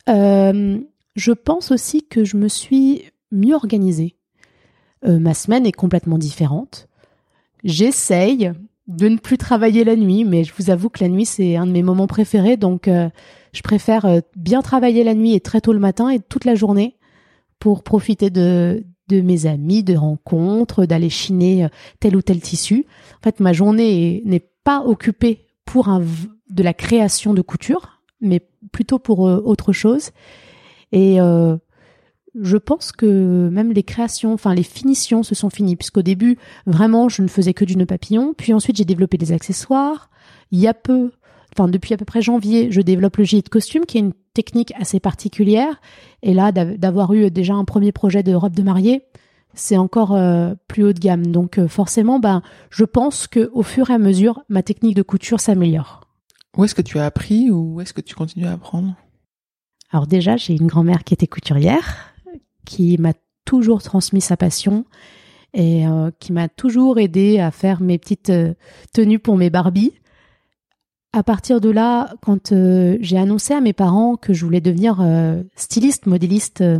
euh, 0.09 0.79
je 1.15 1.31
pense 1.31 1.71
aussi 1.71 2.03
que 2.07 2.23
je 2.23 2.37
me 2.37 2.47
suis 2.47 3.03
mieux 3.31 3.55
organisée. 3.55 4.15
Euh, 5.05 5.19
ma 5.19 5.33
semaine 5.33 5.65
est 5.65 5.71
complètement 5.71 6.17
différente. 6.17 6.87
J'essaye 7.63 8.51
de 8.87 9.07
ne 9.07 9.17
plus 9.17 9.37
travailler 9.37 9.83
la 9.83 9.95
nuit, 9.95 10.25
mais 10.25 10.43
je 10.43 10.53
vous 10.57 10.69
avoue 10.69 10.89
que 10.89 11.03
la 11.03 11.09
nuit 11.09 11.25
c'est 11.25 11.55
un 11.55 11.65
de 11.65 11.71
mes 11.71 11.83
moments 11.83 12.07
préférés, 12.07 12.57
donc 12.57 12.87
euh, 12.87 13.09
je 13.53 13.61
préfère 13.61 14.05
euh, 14.05 14.19
bien 14.35 14.61
travailler 14.61 15.03
la 15.03 15.13
nuit 15.13 15.33
et 15.33 15.39
très 15.39 15.61
tôt 15.61 15.73
le 15.73 15.79
matin 15.79 16.09
et 16.09 16.19
toute 16.19 16.45
la 16.45 16.55
journée 16.55 16.97
pour 17.59 17.83
profiter 17.83 18.29
de, 18.29 18.83
de 19.07 19.21
mes 19.21 19.45
amis, 19.45 19.83
de 19.83 19.95
rencontres, 19.95 20.85
d'aller 20.85 21.09
chiner 21.09 21.65
euh, 21.65 21.69
tel 21.99 22.15
ou 22.15 22.21
tel 22.21 22.41
tissu. 22.41 22.85
En 23.19 23.23
fait, 23.23 23.39
ma 23.39 23.53
journée 23.53 24.23
n'est 24.25 24.47
pas 24.63 24.83
occupée 24.83 25.45
pour 25.65 25.87
un, 25.87 26.03
de 26.49 26.63
la 26.63 26.73
création 26.73 27.33
de 27.33 27.41
couture, 27.41 28.01
mais 28.19 28.41
plutôt 28.71 28.99
pour 28.99 29.19
autre 29.19 29.73
chose. 29.73 30.11
Et 30.91 31.17
je 32.39 32.57
pense 32.57 32.91
que 32.91 33.49
même 33.49 33.71
les 33.71 33.83
créations, 33.83 34.33
enfin 34.33 34.53
les 34.53 34.63
finitions 34.63 35.23
se 35.23 35.35
sont 35.35 35.49
finies, 35.49 35.75
puisqu'au 35.75 36.01
début, 36.01 36.37
vraiment, 36.65 37.09
je 37.09 37.21
ne 37.21 37.27
faisais 37.27 37.53
que 37.53 37.65
du 37.65 37.75
nœud 37.75 37.85
papillon. 37.85 38.33
Puis 38.37 38.53
ensuite, 38.53 38.77
j'ai 38.77 38.85
développé 38.85 39.17
des 39.17 39.31
accessoires. 39.31 40.09
Il 40.51 40.59
y 40.59 40.67
a 40.67 40.73
peu, 40.73 41.11
enfin 41.53 41.67
depuis 41.67 41.93
à 41.93 41.97
peu 41.97 42.05
près 42.05 42.21
janvier, 42.21 42.71
je 42.71 42.81
développe 42.81 43.17
le 43.17 43.23
gilet 43.23 43.41
de 43.41 43.49
costume, 43.49 43.85
qui 43.85 43.97
est 43.97 44.01
une 44.01 44.13
technique 44.33 44.73
assez 44.79 44.99
particulière. 44.99 45.81
Et 46.23 46.33
là, 46.33 46.51
d'avoir 46.51 47.13
eu 47.13 47.29
déjà 47.31 47.53
un 47.53 47.65
premier 47.65 47.91
projet 47.91 48.23
de 48.23 48.33
robe 48.33 48.55
de 48.55 48.63
mariée, 48.63 49.03
c'est 49.53 49.77
encore 49.77 50.15
euh, 50.15 50.53
plus 50.67 50.85
haut 50.85 50.93
de 50.93 50.99
gamme. 50.99 51.27
Donc 51.27 51.57
euh, 51.57 51.67
forcément, 51.67 52.19
ben, 52.19 52.41
je 52.69 52.85
pense 52.85 53.27
que 53.27 53.49
au 53.53 53.63
fur 53.63 53.89
et 53.89 53.93
à 53.93 53.97
mesure, 53.97 54.43
ma 54.49 54.63
technique 54.63 54.95
de 54.95 55.01
couture 55.01 55.39
s'améliore. 55.39 56.01
Où 56.57 56.63
est-ce 56.63 56.75
que 56.75 56.81
tu 56.81 56.99
as 56.99 57.05
appris 57.05 57.49
ou 57.49 57.81
est-ce 57.81 57.93
que 57.93 58.01
tu 58.01 58.15
continues 58.15 58.45
à 58.45 58.53
apprendre? 58.53 58.95
Alors 59.91 60.07
déjà, 60.07 60.37
j'ai 60.37 60.53
une 60.53 60.67
grand-mère 60.67 61.03
qui 61.03 61.13
était 61.13 61.27
couturière, 61.27 62.10
qui 62.65 62.97
m'a 62.97 63.13
toujours 63.45 63.81
transmis 63.81 64.21
sa 64.21 64.37
passion 64.37 64.85
et 65.53 65.85
euh, 65.87 66.11
qui 66.19 66.31
m'a 66.31 66.47
toujours 66.47 66.99
aidé 66.99 67.39
à 67.39 67.51
faire 67.51 67.81
mes 67.81 67.97
petites 67.97 68.31
tenues 68.93 69.19
pour 69.19 69.37
mes 69.37 69.49
Barbies 69.49 69.93
à 71.13 71.23
partir 71.23 71.59
de 71.59 71.69
là, 71.69 72.13
quand 72.21 72.51
euh, 72.51 72.97
j'ai 73.01 73.17
annoncé 73.17 73.53
à 73.53 73.61
mes 73.61 73.73
parents 73.73 74.15
que 74.15 74.33
je 74.33 74.45
voulais 74.45 74.61
devenir 74.61 74.99
euh, 75.01 75.43
styliste, 75.55 76.05
modéliste, 76.05 76.61
euh, 76.61 76.79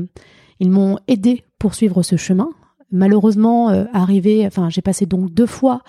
ils 0.59 0.71
m'ont 0.71 0.99
aidé 1.07 1.43
pour 1.59 1.75
suivre 1.75 2.01
ce 2.01 2.15
chemin. 2.15 2.49
Malheureusement, 2.91 3.69
arrivé, 3.93 4.45
enfin, 4.45 4.69
j'ai 4.69 4.81
passé 4.81 5.05
donc 5.05 5.33
deux 5.33 5.45
fois 5.45 5.81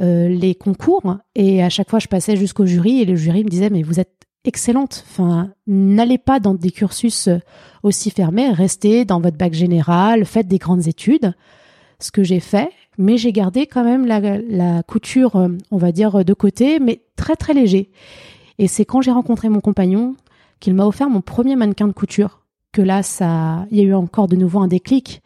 les 0.00 0.56
concours 0.56 1.16
et 1.36 1.62
à 1.62 1.68
chaque 1.68 1.88
fois, 1.88 2.00
je 2.00 2.08
passais 2.08 2.34
jusqu'au 2.34 2.66
jury 2.66 3.00
et 3.00 3.04
le 3.04 3.14
jury 3.14 3.44
me 3.44 3.48
disait 3.48 3.70
mais 3.70 3.84
vous 3.84 4.00
êtes 4.00 4.17
excellente. 4.48 5.04
Enfin, 5.08 5.52
n'allez 5.66 6.18
pas 6.18 6.40
dans 6.40 6.54
des 6.54 6.70
cursus 6.70 7.28
aussi 7.82 8.10
fermés, 8.10 8.50
restez 8.50 9.04
dans 9.04 9.20
votre 9.20 9.36
bac 9.36 9.54
général, 9.54 10.24
faites 10.24 10.48
des 10.48 10.58
grandes 10.58 10.88
études. 10.88 11.34
Ce 12.00 12.10
que 12.10 12.22
j'ai 12.22 12.40
fait, 12.40 12.70
mais 12.96 13.16
j'ai 13.16 13.32
gardé 13.32 13.66
quand 13.66 13.84
même 13.84 14.06
la, 14.06 14.82
couture, 14.82 15.36
euh, 15.36 15.48
on 15.70 15.78
va 15.78 15.92
dire, 15.92 16.24
de 16.24 16.34
côté, 16.34 16.80
mais 16.80 17.02
très 17.16 17.36
très 17.36 17.54
léger. 17.54 17.90
Et 18.58 18.66
c'est 18.66 18.84
quand 18.84 19.00
j'ai 19.00 19.10
rencontré 19.10 19.48
mon 19.48 19.60
compagnon 19.60 20.16
qu'il 20.60 20.74
m'a 20.74 20.86
offert 20.86 21.08
mon 21.08 21.20
premier 21.20 21.56
mannequin 21.56 21.86
de 21.86 21.92
couture 21.92 22.44
que 22.72 22.82
là, 22.82 23.02
ça, 23.02 23.66
il 23.70 23.78
y 23.78 23.80
a 23.80 23.84
eu 23.84 23.94
encore 23.94 24.28
de 24.28 24.36
nouveau 24.36 24.60
un 24.60 24.68
déclic 24.68 25.22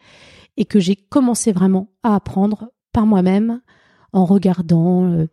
et 0.57 0.65
que 0.65 0.79
j'ai 0.79 0.95
commencé 0.95 1.51
vraiment 1.51 1.89
à 2.03 2.15
apprendre 2.15 2.69
par 2.91 3.05
moi-même 3.05 3.61
en 4.11 4.25
regardant 4.25 5.05
euh, 5.05 5.27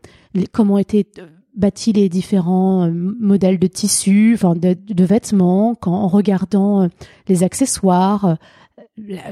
comment 0.52 0.78
étaient 0.78 1.06
bâtis 1.54 1.92
les 1.92 2.08
différents 2.08 2.86
euh, 2.86 2.90
modèles 2.90 3.58
de 3.58 3.66
tissus, 3.66 4.32
enfin 4.34 4.54
de, 4.54 5.04
vêtements, 5.04 5.74
quand, 5.74 5.92
en 5.92 6.08
regardant 6.08 6.88
les 7.28 7.42
accessoires. 7.42 8.36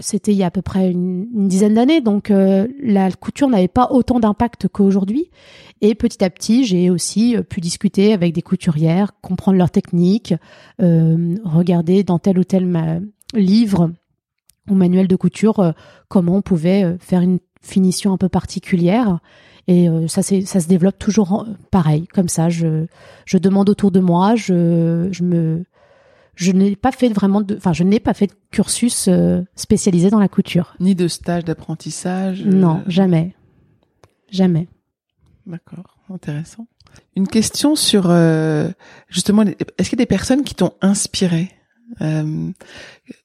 C'était 0.01 0.33
il 0.33 0.39
y 0.39 0.43
a 0.43 0.47
à 0.47 0.51
peu 0.51 0.63
près 0.63 0.91
une, 0.91 1.49
dizaine 1.49 1.75
d'années, 1.75 2.01
donc 2.01 2.31
la 2.31 3.11
couture 3.13 3.49
n'avait 3.49 3.69
pas 3.69 3.89
autant 3.91 4.19
d'impact 4.19 4.67
qu'aujourd'hui. 4.69 5.31
Et 5.83 5.95
petit 5.95 6.25
à 6.25 6.31
petit, 6.31 6.65
j'ai 6.65 6.89
aussi 6.89 7.37
pu 7.51 7.61
discuter 7.61 8.15
avec 8.15 8.33
des 8.33 8.41
couturières, 8.41 9.13
comprendre 9.21 9.59
leurs 9.59 9.71
techniques, 9.71 10.35
regarder 10.79 12.03
dans 12.03 12.19
tel 12.19 12.39
ou 12.39 12.45
tel 12.45 13.03
livre 13.35 13.91
ou 14.71 14.75
manuel 14.75 15.09
de 15.09 15.17
couture 15.17 15.61
euh, 15.61 15.73
comment 16.09 16.37
on 16.37 16.43
pouvait 16.43 16.85
euh, 16.85 16.99
faire 16.99 17.21
une 17.21 17.39
finition 17.61 18.13
un 18.13 18.19
peu 18.19 18.29
particulière. 18.29 19.19
Et 19.69 19.89
euh, 19.89 20.09
ça, 20.09 20.23
c'est, 20.23 20.41
ça 20.43 20.59
se 20.61 20.67
développe 20.67 20.99
toujours 20.99 21.47
pareil, 21.71 22.09
comme 22.09 22.29
ça. 22.29 22.49
Je, 22.49 22.87
je 23.25 23.39
demande 23.39 23.69
autour 23.69 23.93
de 23.93 24.01
moi. 24.01 24.35
Je, 24.35 25.09
je 25.13 25.23
me, 25.23 25.65
je 26.35 26.51
n'ai 26.51 26.75
pas 26.75 26.91
fait 26.91 27.11
vraiment 27.11 27.43
de, 27.43 27.57
enfin, 27.57 27.73
je 27.73 27.85
n'ai 27.85 28.01
pas 28.01 28.15
fait 28.15 28.27
de 28.27 28.35
cursus 28.51 29.09
spécialisé 29.55 30.11
dans 30.11 30.19
la 30.19 30.29
couture. 30.29 30.75
Ni 30.81 30.97
de 30.97 31.07
stage 31.07 31.45
d'apprentissage. 31.45 32.45
Non, 32.45 32.83
jamais, 32.89 33.37
jamais. 34.31 34.67
D'accord, 35.47 35.99
intéressant. 36.13 36.67
Une 37.15 37.29
question 37.29 37.77
sur 37.77 38.11
justement, 39.09 39.43
est-ce 39.43 39.91
qu'il 39.91 39.99
y 39.99 40.03
a 40.03 40.05
des 40.05 40.07
personnes 40.07 40.43
qui 40.43 40.55
t'ont 40.55 40.73
inspiré 40.81 41.53
euh, 42.01 42.51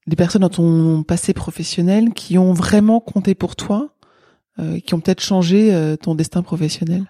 des 0.08 0.16
personnes 0.16 0.42
dans 0.42 0.50
ton 0.50 1.04
passé 1.04 1.34
professionnel 1.34 2.14
qui 2.14 2.38
ont 2.38 2.54
vraiment 2.54 3.00
compté 3.00 3.36
pour 3.36 3.56
toi, 3.56 3.93
euh, 4.60 4.80
qui 4.80 4.94
ont 4.94 5.00
peut-être 5.00 5.22
changé 5.22 5.74
euh, 5.74 5.96
ton 5.96 6.16
destin 6.16 6.44
professionnel? 6.44 7.06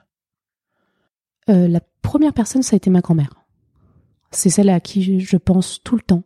Euh, 1.50 1.68
La 1.68 1.82
première 2.02 2.34
personne, 2.34 2.64
ça 2.64 2.76
a 2.76 2.78
été 2.78 2.90
ma 2.90 3.02
grand-mère. 3.02 3.34
C'est 4.32 4.50
celle 4.50 4.70
à 4.70 4.80
qui 4.80 5.20
je 5.20 5.38
pense 5.38 5.82
tout 5.84 5.96
le 5.96 6.02
temps. 6.02 6.24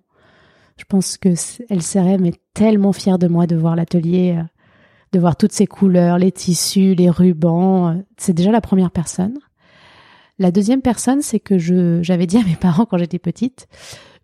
Je 0.78 0.86
pense 0.86 1.18
que 1.18 1.34
elle 1.70 1.82
serait 1.82 2.18
mais 2.18 2.34
tellement 2.54 2.94
fière 2.94 3.18
de 3.18 3.28
moi 3.28 3.48
de 3.48 3.56
voir 3.56 3.76
l'atelier, 3.76 4.42
de 5.12 5.20
voir 5.20 5.36
toutes 5.36 5.52
ces 5.52 5.68
couleurs, 5.68 6.18
les 6.18 6.32
tissus, 6.32 6.94
les 6.94 7.10
rubans. 7.10 8.04
C'est 8.18 8.34
déjà 8.34 8.52
la 8.52 8.62
première 8.62 8.92
personne. 8.92 9.40
La 10.40 10.52
deuxième 10.52 10.84
personne, 10.84 11.22
c'est 11.22 11.40
que 11.40 11.58
j'avais 11.58 12.28
dit 12.28 12.38
à 12.38 12.44
mes 12.44 12.56
parents 12.56 12.86
quand 12.86 12.98
j'étais 12.98 13.20
petite, 13.20 13.68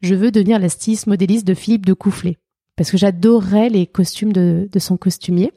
je 0.01 0.15
veux 0.15 0.31
devenir 0.31 0.59
la 0.59 0.69
styliste 0.69 1.07
modéliste 1.07 1.47
de 1.47 1.55
Philippe 1.55 1.85
de 1.85 1.93
Coufflet 1.93 2.37
parce 2.75 2.91
que 2.91 2.97
j'adorais 2.97 3.69
les 3.69 3.87
costumes 3.87 4.33
de, 4.33 4.67
son 4.77 4.97
costumier. 4.97 5.51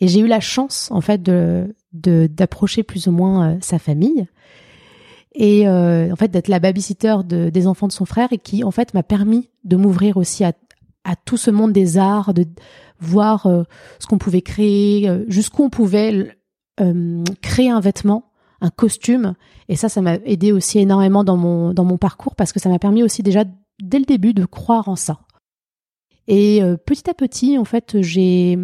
Et 0.00 0.08
j'ai 0.08 0.20
eu 0.20 0.26
la 0.26 0.40
chance, 0.40 0.88
en 0.90 1.00
fait, 1.00 1.22
de 1.22 1.74
d'approcher 1.92 2.82
plus 2.82 3.06
ou 3.06 3.12
moins 3.12 3.50
euh, 3.50 3.56
sa 3.60 3.78
famille 3.78 4.26
et 5.36 5.68
euh, 5.68 6.12
en 6.12 6.16
fait 6.16 6.28
d'être 6.28 6.48
la 6.48 6.58
babysitter 6.58 7.18
de, 7.24 7.50
des 7.50 7.68
enfants 7.68 7.86
de 7.86 7.92
son 7.92 8.04
frère 8.04 8.32
et 8.32 8.38
qui 8.38 8.64
en 8.64 8.72
fait 8.72 8.94
m'a 8.94 9.04
permis 9.04 9.48
de 9.62 9.76
m'ouvrir 9.76 10.16
aussi 10.16 10.42
à, 10.42 10.54
à, 11.04 11.14
tout 11.14 11.36
ce 11.36 11.52
monde 11.52 11.72
des 11.72 11.96
arts, 11.96 12.34
de 12.34 12.46
voir 12.98 13.46
euh, 13.46 13.62
ce 14.00 14.08
qu'on 14.08 14.18
pouvait 14.18 14.42
créer, 14.42 15.08
jusqu'où 15.28 15.62
on 15.62 15.70
pouvait 15.70 16.36
créer 17.42 17.70
un 17.70 17.80
vêtement 17.80 18.32
un 18.64 18.70
costume. 18.70 19.34
Et 19.68 19.76
ça, 19.76 19.88
ça 19.88 20.00
m'a 20.00 20.14
aidé 20.24 20.50
aussi 20.52 20.78
énormément 20.78 21.22
dans 21.22 21.36
mon, 21.36 21.72
dans 21.72 21.84
mon 21.84 21.98
parcours 21.98 22.34
parce 22.34 22.52
que 22.52 22.60
ça 22.60 22.68
m'a 22.68 22.78
permis 22.78 23.02
aussi 23.02 23.22
déjà 23.22 23.44
dès 23.82 23.98
le 23.98 24.04
début 24.04 24.34
de 24.34 24.44
croire 24.44 24.88
en 24.88 24.96
ça. 24.96 25.20
Et 26.26 26.62
euh, 26.62 26.76
petit 26.76 27.08
à 27.10 27.14
petit, 27.14 27.58
en 27.58 27.64
fait, 27.64 28.00
j'ai 28.00 28.58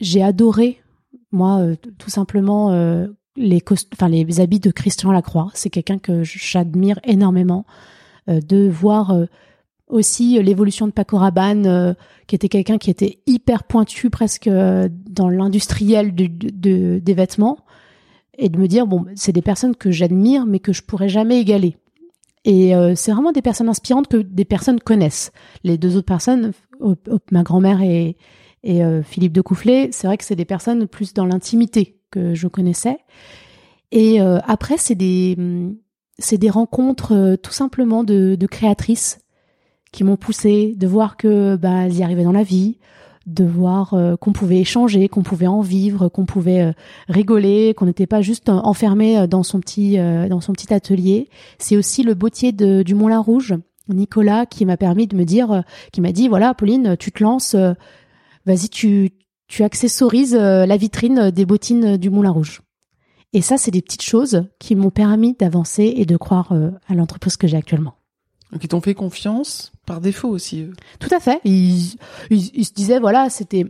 j'ai 0.00 0.22
adoré 0.22 0.80
moi 1.32 1.58
euh, 1.58 1.76
tout 1.98 2.10
simplement 2.10 2.72
euh, 2.72 3.06
les 3.36 3.62
enfin 3.92 4.08
les 4.08 4.40
habits 4.40 4.60
de 4.60 4.70
Christian 4.70 5.12
Lacroix. 5.12 5.50
C'est 5.54 5.70
quelqu'un 5.70 5.98
que 5.98 6.22
j'admire 6.22 7.00
énormément 7.04 7.66
de 8.26 8.68
voir 8.68 9.14
aussi 9.88 10.42
l'évolution 10.42 10.86
de 10.86 10.92
Paco 10.92 11.18
Rabanne, 11.18 11.94
qui 12.26 12.36
était 12.36 12.48
quelqu'un 12.48 12.78
qui 12.78 12.90
était 12.90 13.18
hyper 13.26 13.64
pointu 13.64 14.08
presque 14.08 14.48
dans 14.48 15.28
l'industriel 15.28 16.14
de, 16.14 16.98
des 16.98 17.14
vêtements 17.14 17.58
et 18.38 18.48
de 18.48 18.58
me 18.58 18.66
dire 18.66 18.86
bon 18.86 19.04
c'est 19.14 19.32
des 19.32 19.42
personnes 19.42 19.76
que 19.76 19.90
j'admire 19.90 20.46
mais 20.46 20.58
que 20.58 20.72
je 20.72 20.82
pourrais 20.82 21.08
jamais 21.08 21.40
égaler 21.40 21.76
et 22.44 22.74
euh, 22.74 22.94
c'est 22.94 23.12
vraiment 23.12 23.32
des 23.32 23.42
personnes 23.42 23.68
inspirantes 23.68 24.08
que 24.08 24.18
des 24.18 24.44
personnes 24.44 24.80
connaissent 24.80 25.32
les 25.62 25.78
deux 25.78 25.96
autres 25.96 26.06
personnes 26.06 26.52
ma 27.30 27.42
grand-mère 27.42 27.80
et, 27.82 28.16
et 28.64 28.84
euh, 28.84 29.02
Philippe 29.02 29.32
de 29.32 29.40
Coufflet 29.40 29.90
c'est 29.92 30.06
vrai 30.06 30.18
que 30.18 30.24
c'est 30.24 30.36
des 30.36 30.44
personnes 30.44 30.86
plus 30.88 31.14
dans 31.14 31.26
l'intimité 31.26 31.98
que 32.10 32.34
je 32.34 32.48
connaissais 32.48 32.98
et 33.92 34.20
euh, 34.20 34.38
après 34.46 34.76
c'est 34.76 34.94
des 34.94 35.36
c'est 36.18 36.38
des 36.38 36.50
rencontres 36.50 37.36
tout 37.42 37.52
simplement 37.52 38.04
de, 38.04 38.36
créatrices 38.50 39.20
qui 39.92 40.04
m'ont 40.04 40.16
poussé 40.16 40.74
de 40.76 40.86
voir 40.86 41.16
que 41.16 41.56
bah 41.56 41.86
y 41.88 42.02
arrivaient 42.02 42.24
dans 42.24 42.32
la 42.32 42.42
vie 42.42 42.78
de 43.26 43.44
voir 43.44 43.94
euh, 43.94 44.16
qu'on 44.16 44.32
pouvait 44.32 44.58
échanger, 44.58 45.08
qu'on 45.08 45.22
pouvait 45.22 45.46
en 45.46 45.60
vivre, 45.60 46.08
qu'on 46.08 46.26
pouvait 46.26 46.62
euh, 46.62 46.72
rigoler, 47.08 47.74
qu'on 47.74 47.86
n'était 47.86 48.06
pas 48.06 48.20
juste 48.20 48.48
enfermé 48.48 49.18
euh, 49.18 49.26
dans 49.26 49.42
son 49.42 49.60
petit 49.60 49.96
dans 49.96 50.40
son 50.40 50.52
petit 50.52 50.72
atelier. 50.72 51.28
C'est 51.58 51.76
aussi 51.76 52.02
le 52.02 52.14
bottier 52.14 52.52
de, 52.52 52.82
du 52.82 52.94
Moulin 52.94 53.20
Rouge, 53.20 53.54
Nicolas, 53.88 54.46
qui 54.46 54.64
m'a 54.64 54.76
permis 54.76 55.06
de 55.06 55.16
me 55.16 55.24
dire, 55.24 55.62
qui 55.92 56.00
m'a 56.00 56.12
dit 56.12 56.28
voilà, 56.28 56.54
Pauline, 56.54 56.96
tu 56.98 57.12
te 57.12 57.22
lances, 57.22 57.56
vas-y, 58.46 58.68
tu 58.68 59.10
tu 59.46 59.62
accessorises 59.62 60.34
la 60.34 60.76
vitrine 60.76 61.30
des 61.30 61.44
bottines 61.44 61.98
du 61.98 62.08
Moulin 62.08 62.30
Rouge. 62.30 62.62
Et 63.34 63.42
ça, 63.42 63.58
c'est 63.58 63.70
des 63.70 63.82
petites 63.82 64.02
choses 64.02 64.48
qui 64.58 64.74
m'ont 64.74 64.90
permis 64.90 65.34
d'avancer 65.34 65.92
et 65.96 66.06
de 66.06 66.16
croire 66.16 66.52
à 66.88 66.94
l'entreprise 66.94 67.36
que 67.36 67.46
j'ai 67.46 67.58
actuellement. 67.58 67.94
Donc 68.52 68.62
ils 68.62 68.68
t'ont 68.68 68.80
fait 68.80 68.94
confiance 68.94 69.72
par 69.84 70.00
défaut 70.00 70.28
aussi. 70.28 70.66
Tout 71.00 71.12
à 71.12 71.18
fait. 71.20 71.40
Ils, 71.44 71.96
ils, 72.30 72.64
se 72.64 72.72
disaient 72.72 73.00
voilà, 73.00 73.28
c'était 73.28 73.66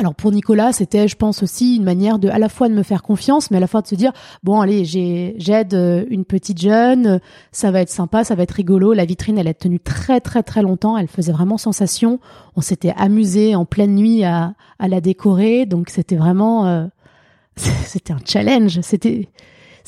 alors 0.00 0.14
pour 0.14 0.32
Nicolas, 0.32 0.72
c'était, 0.72 1.08
je 1.08 1.16
pense 1.16 1.42
aussi 1.42 1.76
une 1.76 1.84
manière 1.84 2.18
de 2.18 2.28
à 2.30 2.38
la 2.38 2.48
fois 2.48 2.70
de 2.70 2.74
me 2.74 2.82
faire 2.82 3.02
confiance, 3.02 3.50
mais 3.50 3.58
à 3.58 3.60
la 3.60 3.66
fois 3.66 3.82
de 3.82 3.86
se 3.86 3.94
dire 3.94 4.12
bon 4.42 4.58
allez, 4.58 4.86
j'ai 4.86 5.34
j'aide 5.36 5.74
euh, 5.74 6.06
une 6.08 6.24
petite 6.24 6.58
jeune, 6.58 7.20
ça 7.52 7.70
va 7.70 7.82
être 7.82 7.90
sympa, 7.90 8.24
ça 8.24 8.34
va 8.34 8.44
être 8.44 8.52
rigolo. 8.52 8.94
La 8.94 9.04
vitrine, 9.04 9.36
elle 9.36 9.46
a 9.46 9.52
tenu 9.52 9.78
très 9.78 10.22
très 10.22 10.42
très 10.42 10.62
longtemps, 10.62 10.96
elle 10.96 11.06
faisait 11.06 11.32
vraiment 11.32 11.58
sensation. 11.58 12.18
On 12.56 12.62
s'était 12.62 12.94
amusé 12.96 13.54
en 13.54 13.66
pleine 13.66 13.94
nuit 13.94 14.24
à, 14.24 14.54
à 14.78 14.88
la 14.88 15.02
décorer, 15.02 15.66
donc 15.66 15.90
c'était 15.90 16.16
vraiment 16.16 16.66
euh, 16.66 16.86
c'était 17.56 18.14
un 18.14 18.20
challenge. 18.24 18.80
C'était 18.80 19.28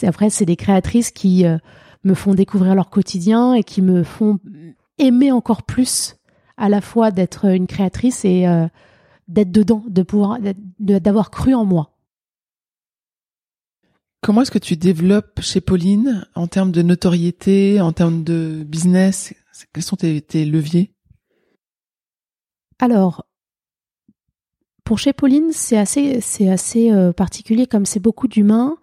après 0.03 0.29
c'est 0.29 0.44
des 0.44 0.57
créatrices 0.57 1.11
qui 1.11 1.46
euh, 1.46 1.57
me 2.05 2.12
font 2.12 2.35
découvrir 2.35 2.75
leur 2.75 2.90
quotidien 2.90 3.55
et 3.55 3.62
qui 3.62 3.81
me 3.81 4.03
font 4.03 4.40
aimer 4.98 5.33
encore 5.33 5.62
plus 5.62 6.16
à 6.59 6.68
la 6.68 6.83
fois 6.83 7.11
d'être 7.11 7.46
une 7.46 7.66
créatrice 7.66 8.27
et 8.27 8.46
euh, 8.46 8.66
d'être 9.33 9.51
dedans, 9.51 9.83
de 9.88 10.03
pouvoir 10.03 10.38
d'avoir 10.79 11.31
cru 11.31 11.55
en 11.55 11.64
moi. 11.64 11.92
Comment 14.21 14.42
est-ce 14.42 14.53
que 14.53 14.59
tu 14.59 14.77
développes 14.77 15.40
chez 15.40 15.61
Pauline 15.61 16.27
en 16.37 16.47
termes 16.47 16.71
de 16.71 16.83
notoriété, 16.83 17.81
en 17.81 17.92
termes 17.92 18.23
de 18.23 18.62
business? 18.64 19.35
Quels 19.73 19.83
sont 19.83 19.97
tes, 19.97 20.45
leviers? 20.45 20.92
Alors, 22.79 23.27
pour 24.85 24.99
chez 24.99 25.12
Pauline, 25.12 25.51
c'est 25.51 25.77
assez, 25.77 26.21
c'est 26.21 26.49
assez 26.49 26.92
euh, 26.92 27.12
particulier 27.12 27.66
comme 27.66 27.87
c'est 27.87 28.01
beaucoup 28.01 28.29
d'humains, 28.29 28.77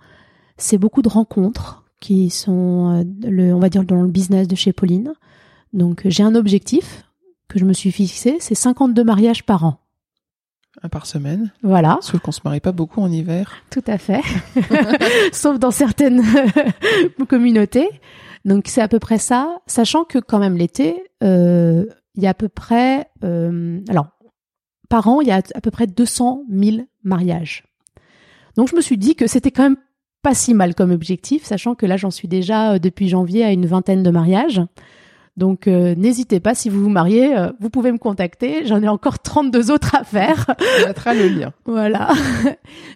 c'est 0.58 0.78
beaucoup 0.78 1.02
de 1.02 1.10
rencontres 1.10 1.86
qui 2.02 2.30
sont, 2.30 3.00
euh, 3.00 3.04
le, 3.28 3.54
on 3.54 3.60
va 3.60 3.70
dire, 3.70 3.84
dans 3.84 4.02
le 4.02 4.10
business 4.10 4.48
de 4.48 4.56
chez 4.56 4.74
Pauline. 4.74 5.14
Donc 5.72 6.02
j'ai 6.06 6.24
un 6.24 6.36
objectif 6.36 7.06
que 7.48 7.60
je 7.60 7.66
me 7.66 7.74
suis 7.74 7.92
fixé, 7.92 8.38
c'est 8.40 8.56
52 8.56 9.04
mariages 9.04 9.46
par 9.46 9.64
an. 9.64 9.80
Un 10.82 10.90
par 10.90 11.06
semaine. 11.06 11.52
Voilà. 11.62 11.98
Sauf 12.02 12.22
qu'on 12.22 12.32
se 12.32 12.40
marie 12.46 12.62
pas 12.62 12.72
beaucoup 12.72 13.02
en 13.02 13.12
hiver. 13.12 13.54
Tout 13.70 13.84
à 13.88 13.98
fait. 13.98 14.22
Sauf 15.34 15.60
dans 15.60 15.72
certaines 15.72 16.24
communautés. 17.28 17.90
Donc 18.46 18.68
c'est 18.68 18.82
à 18.82 18.88
peu 18.88 19.00
près 19.00 19.18
ça, 19.18 19.60
sachant 19.68 20.06
que 20.06 20.20
quand 20.20 20.40
même 20.40 20.56
l'été, 20.56 21.04
euh, 21.24 21.86
il 22.16 22.24
y 22.24 22.28
a 22.28 22.30
à 22.30 22.34
peu 22.34 22.48
près, 22.50 23.08
euh, 23.24 23.82
alors 23.90 24.08
par 24.88 25.08
an, 25.08 25.22
il 25.22 25.28
y 25.28 25.32
a 25.32 25.42
à 25.54 25.62
peu 25.62 25.72
près 25.72 25.88
200 25.88 26.46
000 26.50 26.78
mariages. 27.04 27.66
Donc 28.56 28.70
je 28.70 28.76
me 28.76 28.82
suis 28.82 28.98
dit 28.98 29.16
que 29.16 29.28
c'était 29.28 29.52
quand 29.52 29.64
même 29.64 29.78
pas 30.22 30.34
si 30.34 30.54
mal 30.54 30.76
comme 30.76 30.92
objectif, 30.92 31.44
sachant 31.46 31.76
que 31.76 31.86
là 31.86 31.98
j'en 31.98 32.12
suis 32.12 32.28
déjà 32.28 32.74
euh, 32.74 32.80
depuis 32.80 33.10
janvier 33.10 33.44
à 33.44 33.52
une 33.52 33.66
vingtaine 33.66 34.04
de 34.04 34.10
mariages. 34.10 34.62
Donc 35.40 35.68
euh, 35.68 35.96
n'hésitez 35.96 36.42
pas, 36.42 36.54
si 36.54 36.70
vous 36.70 36.82
vous 36.84 36.90
mariez, 36.90 37.36
euh, 37.36 37.50
vous 37.62 37.70
pouvez 37.70 37.94
me 37.94 37.98
contacter. 37.98 38.66
J'en 38.66 38.84
ai 38.84 38.90
encore 38.90 39.20
32 39.20 39.72
autres 39.72 39.96
à 39.96 40.04
faire. 40.04 40.46
On 40.84 40.88
mettra 40.88 41.14
le 41.14 41.30
lien. 41.30 41.54
voilà. 41.66 42.10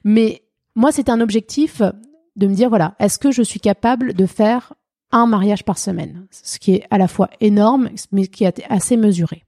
Mais 0.03 0.43
moi, 0.75 0.91
c'est 0.91 1.07
un 1.07 1.21
objectif 1.21 1.81
de 2.35 2.47
me 2.47 2.53
dire, 2.53 2.67
voilà, 2.67 2.95
est-ce 2.99 3.17
que 3.17 3.31
je 3.31 3.41
suis 3.41 3.61
capable 3.61 4.13
de 4.13 4.25
faire 4.25 4.73
un 5.11 5.25
mariage 5.25 5.63
par 5.63 5.77
semaine? 5.77 6.27
Ce 6.31 6.59
qui 6.59 6.73
est 6.73 6.83
à 6.91 6.97
la 6.97 7.07
fois 7.07 7.29
énorme, 7.39 7.89
mais 8.11 8.27
qui 8.27 8.43
est 8.43 8.61
assez 8.69 8.97
mesuré. 8.97 9.45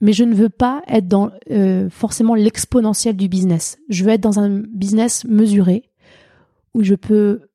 mais 0.00 0.12
je 0.12 0.22
ne 0.22 0.34
veux 0.34 0.50
pas 0.50 0.82
être 0.86 1.08
dans 1.08 1.32
euh, 1.50 1.90
forcément 1.90 2.36
l'exponentiel 2.36 3.16
du 3.16 3.28
business. 3.28 3.76
Je 3.88 4.04
veux 4.04 4.10
être 4.10 4.20
dans 4.20 4.38
un 4.38 4.60
business 4.60 5.24
mesuré 5.24 5.90
où 6.74 6.84
je 6.84 6.94
peux 6.94 7.48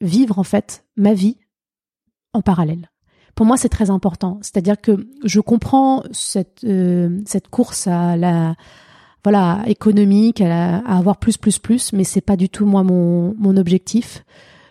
vivre 0.00 0.38
en 0.38 0.44
fait 0.44 0.86
ma 0.96 1.12
vie 1.12 1.36
en 2.32 2.40
parallèle. 2.40 2.88
Pour 3.34 3.46
moi, 3.46 3.56
c'est 3.56 3.68
très 3.68 3.90
important. 3.90 4.38
C'est-à-dire 4.42 4.80
que 4.80 5.06
je 5.24 5.40
comprends 5.40 6.02
cette 6.12 6.64
euh, 6.64 7.20
cette 7.26 7.48
course 7.48 7.86
à 7.86 8.16
la 8.16 8.56
voilà 9.24 9.62
économique, 9.66 10.40
à, 10.40 10.78
à, 10.78 10.98
avoir 10.98 11.18
plus 11.18 11.36
plus 11.36 11.58
plus, 11.58 11.92
mais 11.92 12.04
c'est 12.04 12.20
pas 12.20 12.36
du 12.36 12.48
tout 12.48 12.66
moi 12.66 12.82
mon 12.82 13.34
mon 13.38 13.56
objectif. 13.56 14.24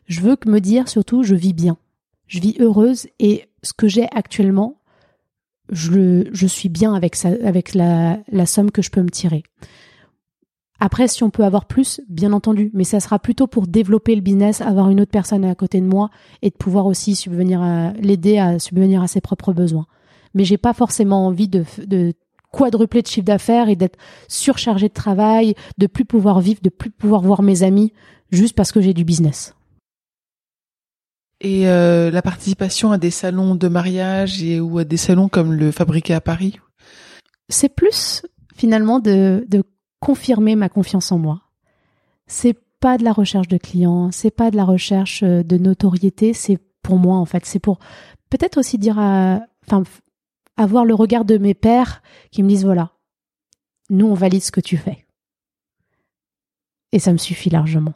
Je 0.06 0.22
veux 0.22 0.38
me 0.46 0.60
dire 0.60 0.90
surtout, 0.90 1.24
je 1.24 1.36
vis 1.36 1.54
bien, 1.54 1.78
je 2.28 2.40
vis 2.40 2.56
heureuse 2.60 3.08
et 3.20 3.50
ce 3.64 3.74
que 3.74 3.88
j'ai 3.88 4.08
actuellement, 4.12 4.80
je, 5.72 6.28
je 6.32 6.48
suis 6.48 6.70
bien 6.70 6.94
avec, 6.94 7.16
ça, 7.16 7.30
avec 7.44 7.74
la, 7.76 8.20
la 8.32 8.46
somme 8.46 8.72
que 8.72 8.82
je 8.82 8.90
peux 8.90 9.02
me 9.02 9.10
tirer. 9.10 9.44
Après, 10.80 11.08
si 11.08 11.24
on 11.24 11.30
peut 11.30 11.44
avoir 11.44 11.66
plus, 11.66 12.02
bien 12.08 12.32
entendu, 12.32 12.72
mais 12.74 12.86
ça 12.86 13.00
sera 13.00 13.20
plutôt 13.20 13.48
pour 13.48 13.68
développer 13.68 14.16
le 14.16 14.22
business, 14.22 14.62
avoir 14.62 14.90
une 14.90 15.02
autre 15.02 15.12
personne 15.12 15.44
à 15.44 15.54
côté 15.56 15.82
de 15.82 15.86
moi 15.86 16.10
et 16.42 16.50
de 16.50 16.56
pouvoir 16.56 16.86
aussi 16.86 17.16
subvenir 17.16 17.62
à 17.62 17.92
l'aider 17.94 18.38
à 18.38 18.60
subvenir 18.60 19.04
à 19.04 19.08
ses 19.08 19.20
propres 19.20 19.52
besoins. 19.52 19.88
Mais 20.34 20.46
j'ai 20.46 20.58
pas 20.58 20.74
forcément 20.74 21.26
envie 21.26 21.50
de, 21.50 21.66
de 21.86 22.14
quadrupler 22.52 23.02
de 23.02 23.08
chiffre 23.08 23.26
d'affaires 23.26 23.68
et 23.68 23.76
d'être 23.76 23.98
surchargé 24.28 24.88
de 24.88 24.94
travail, 24.94 25.54
de 25.78 25.88
plus 25.88 26.06
pouvoir 26.06 26.40
vivre, 26.40 26.62
de 26.62 26.70
plus 26.70 26.92
pouvoir 26.92 27.22
voir 27.22 27.42
mes 27.42 27.64
amis 27.64 27.92
juste 28.32 28.56
parce 28.56 28.72
que 28.72 28.80
j'ai 28.80 28.94
du 28.94 29.04
business. 29.04 29.56
Et 31.42 31.70
euh, 31.70 32.12
la 32.12 32.22
participation 32.22 32.92
à 32.92 32.98
des 32.98 33.12
salons 33.12 33.56
de 33.56 33.68
mariage 33.68 34.44
et 34.44 34.60
ou 34.60 34.78
à 34.78 34.84
des 34.84 34.98
salons 34.98 35.30
comme 35.30 35.54
le 35.54 35.72
Fabriqué 35.72 36.14
à 36.14 36.22
Paris? 36.22 36.60
C'est 37.48 37.70
plus 37.74 38.26
finalement 38.56 39.00
de, 39.00 39.46
de 39.48 39.64
confirmer 40.00 40.56
ma 40.56 40.70
confiance 40.70 41.12
en 41.12 41.20
moi. 41.20 41.42
C'est 42.28 42.58
pas 42.80 42.98
de 42.98 43.04
la 43.04 43.14
recherche 43.14 43.48
de 43.48 43.58
clients, 43.58 44.12
c'est 44.12 44.32
pas 44.32 44.52
de 44.52 44.56
la 44.56 44.64
recherche 44.64 45.24
euh, 45.24 45.44
de 45.44 45.58
notoriété, 45.58 46.34
c'est 46.34 46.58
pour 46.82 46.98
moi 46.98 47.18
en 47.18 47.26
fait, 47.26 47.46
c'est 47.46 47.60
pour 47.60 47.80
peut-être 48.30 48.58
aussi 48.58 48.78
dire 48.78 48.98
à, 49.00 49.42
enfin, 49.68 49.84
avoir 50.58 50.86
le 50.86 50.94
regard 50.94 51.26
de 51.26 51.38
mes 51.38 51.54
pères 51.54 52.02
qui 52.32 52.44
me 52.44 52.50
disent 52.50 52.66
voilà, 52.66 52.92
nous 53.90 54.08
on 54.08 54.14
valide 54.14 54.44
ce 54.44 54.52
que 54.52 54.62
tu 54.62 54.78
fais. 54.78 55.06
Et 56.92 57.00
ça 57.00 57.12
me 57.12 57.18
suffit 57.18 57.50
largement. 57.50 57.94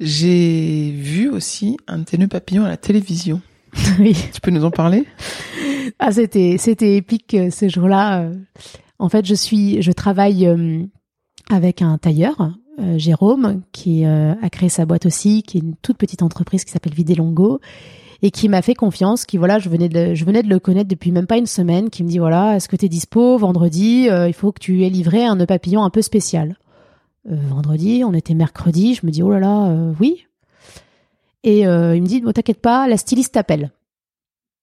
J'ai 0.00 0.92
vu 0.92 1.28
aussi 1.28 1.76
un 1.88 2.04
nœuds 2.18 2.28
papillons 2.28 2.64
à 2.64 2.68
la 2.68 2.76
télévision. 2.76 3.40
oui. 3.98 4.14
Tu 4.32 4.40
peux 4.40 4.50
nous 4.50 4.64
en 4.64 4.70
parler? 4.70 5.06
Ah, 5.98 6.12
c'était 6.12 6.56
c'était 6.58 6.96
épique 6.96 7.34
euh, 7.34 7.50
ce 7.50 7.68
jour-là. 7.68 8.30
Euh. 9.00 9.04
En 9.04 9.08
fait, 9.08 9.24
je 9.24 9.34
suis, 9.34 9.82
je 9.82 9.92
travaille 9.92 10.46
euh, 10.46 10.84
avec 11.50 11.82
un 11.82 11.98
tailleur, 11.98 12.52
Jérôme, 12.96 13.62
qui 13.72 14.04
a 14.04 14.50
créé 14.50 14.68
sa 14.68 14.86
boîte 14.86 15.04
aussi, 15.04 15.42
qui 15.42 15.58
est 15.58 15.60
une 15.62 15.74
toute 15.82 15.98
petite 15.98 16.22
entreprise 16.22 16.64
qui 16.64 16.70
s'appelle 16.70 16.94
Videlongo 16.94 17.58
et 18.22 18.30
qui 18.30 18.48
m'a 18.48 18.62
fait 18.62 18.74
confiance, 18.74 19.24
qui 19.24 19.36
voilà, 19.36 19.58
je 19.58 19.68
venais 19.68 19.88
de 19.88 20.14
je 20.14 20.24
venais 20.24 20.44
de 20.44 20.48
le 20.48 20.60
connaître 20.60 20.88
depuis 20.88 21.10
même 21.10 21.26
pas 21.26 21.38
une 21.38 21.46
semaine, 21.46 21.90
qui 21.90 22.04
me 22.04 22.08
dit 22.08 22.18
voilà, 22.18 22.54
est-ce 22.54 22.68
que 22.68 22.76
tu 22.76 22.84
es 22.84 22.88
dispo 22.88 23.36
vendredi 23.36 24.06
Il 24.08 24.32
faut 24.32 24.52
que 24.52 24.60
tu 24.60 24.84
aies 24.84 24.90
livré 24.90 25.24
un 25.24 25.34
nœud 25.34 25.46
papillon 25.46 25.82
un 25.82 25.90
peu 25.90 26.02
spécial. 26.02 26.56
Euh, 27.30 27.36
vendredi, 27.48 28.02
on 28.06 28.14
était 28.14 28.34
mercredi, 28.34 28.94
je 28.94 29.04
me 29.04 29.10
dis 29.10 29.22
oh 29.22 29.30
là 29.30 29.40
là, 29.40 29.66
euh, 29.68 29.92
oui. 30.00 30.26
Et 31.44 31.66
euh, 31.66 31.94
il 31.94 32.02
me 32.02 32.06
dit, 32.06 32.22
t'inquiète 32.22 32.60
pas, 32.60 32.88
la 32.88 32.96
styliste 32.96 33.34
t'appelle. 33.34 33.70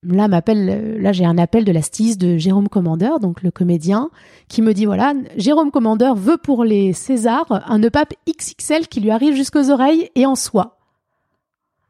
Là, 0.07 0.27
m'appelle, 0.27 1.01
là, 1.01 1.11
j'ai 1.11 1.25
un 1.25 1.37
appel 1.37 1.65
de 1.65 1.71
la 1.71 1.81
styliste 1.81 2.21
de 2.21 2.37
Jérôme 2.37 2.69
Commandeur, 2.69 3.19
donc 3.19 3.41
le 3.41 3.51
comédien, 3.51 4.09
qui 4.47 4.61
me 4.61 4.73
dit, 4.73 4.85
voilà, 4.85 5.13
Jérôme 5.37 5.71
Commandeur 5.71 6.15
veut 6.15 6.37
pour 6.37 6.63
les 6.63 6.93
Césars 6.93 7.63
un 7.67 7.79
pape 7.89 8.13
XXL 8.29 8.87
qui 8.87 9.01
lui 9.01 9.11
arrive 9.11 9.35
jusqu'aux 9.35 9.71
oreilles 9.71 10.09
et 10.15 10.25
en 10.25 10.35
soie. 10.35 10.77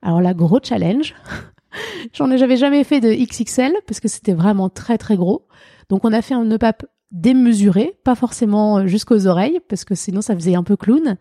Alors 0.01 0.21
là, 0.21 0.33
gros 0.33 0.59
challenge. 0.63 1.15
J'en 2.13 2.31
ai, 2.31 2.37
j'avais 2.37 2.57
jamais 2.57 2.83
fait 2.83 3.01
de 3.01 3.11
XXL 3.11 3.73
parce 3.87 3.99
que 3.99 4.07
c'était 4.07 4.33
vraiment 4.33 4.69
très 4.69 4.97
très 4.97 5.17
gros. 5.17 5.47
Donc 5.89 6.05
on 6.05 6.13
a 6.13 6.21
fait 6.21 6.33
un 6.33 6.57
pape 6.57 6.85
démesuré, 7.11 7.97
pas 8.03 8.15
forcément 8.15 8.79
euh, 8.79 8.87
jusqu'aux 8.87 9.27
oreilles, 9.27 9.59
parce 9.67 9.85
que 9.85 9.95
sinon 9.95 10.21
ça 10.21 10.35
faisait 10.35 10.55
un 10.55 10.63
peu 10.63 10.75
clown. 10.75 11.17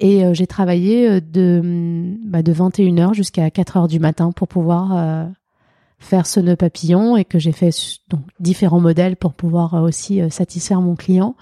Et 0.00 0.24
euh, 0.24 0.34
j'ai 0.34 0.46
travaillé 0.46 1.08
euh, 1.08 1.20
de, 1.20 1.60
mm, 1.62 2.18
bah, 2.24 2.42
de 2.42 2.52
21h 2.52 3.14
jusqu'à 3.14 3.48
4h 3.48 3.88
du 3.88 3.98
matin 3.98 4.30
pour 4.32 4.48
pouvoir 4.48 5.28
faire 5.98 6.26
ce 6.26 6.40
nœud 6.40 6.56
papillon 6.56 7.16
et 7.16 7.24
que 7.24 7.38
j'ai 7.38 7.52
fait 7.52 7.70
donc 8.08 8.20
différents 8.40 8.80
modèles 8.80 9.16
pour 9.16 9.34
pouvoir 9.34 9.74
aussi 9.74 10.20
satisfaire 10.30 10.80
mon 10.80 10.94
client. 10.94 11.34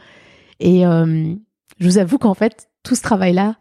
Et 0.61 0.83
je 0.83 1.37
vous 1.81 1.99
avoue 1.99 2.17
qu'en 2.17 2.35
fait, 2.35 2.69
tout 2.83 2.95
ce 2.95 3.03
travail-là, 3.03 3.57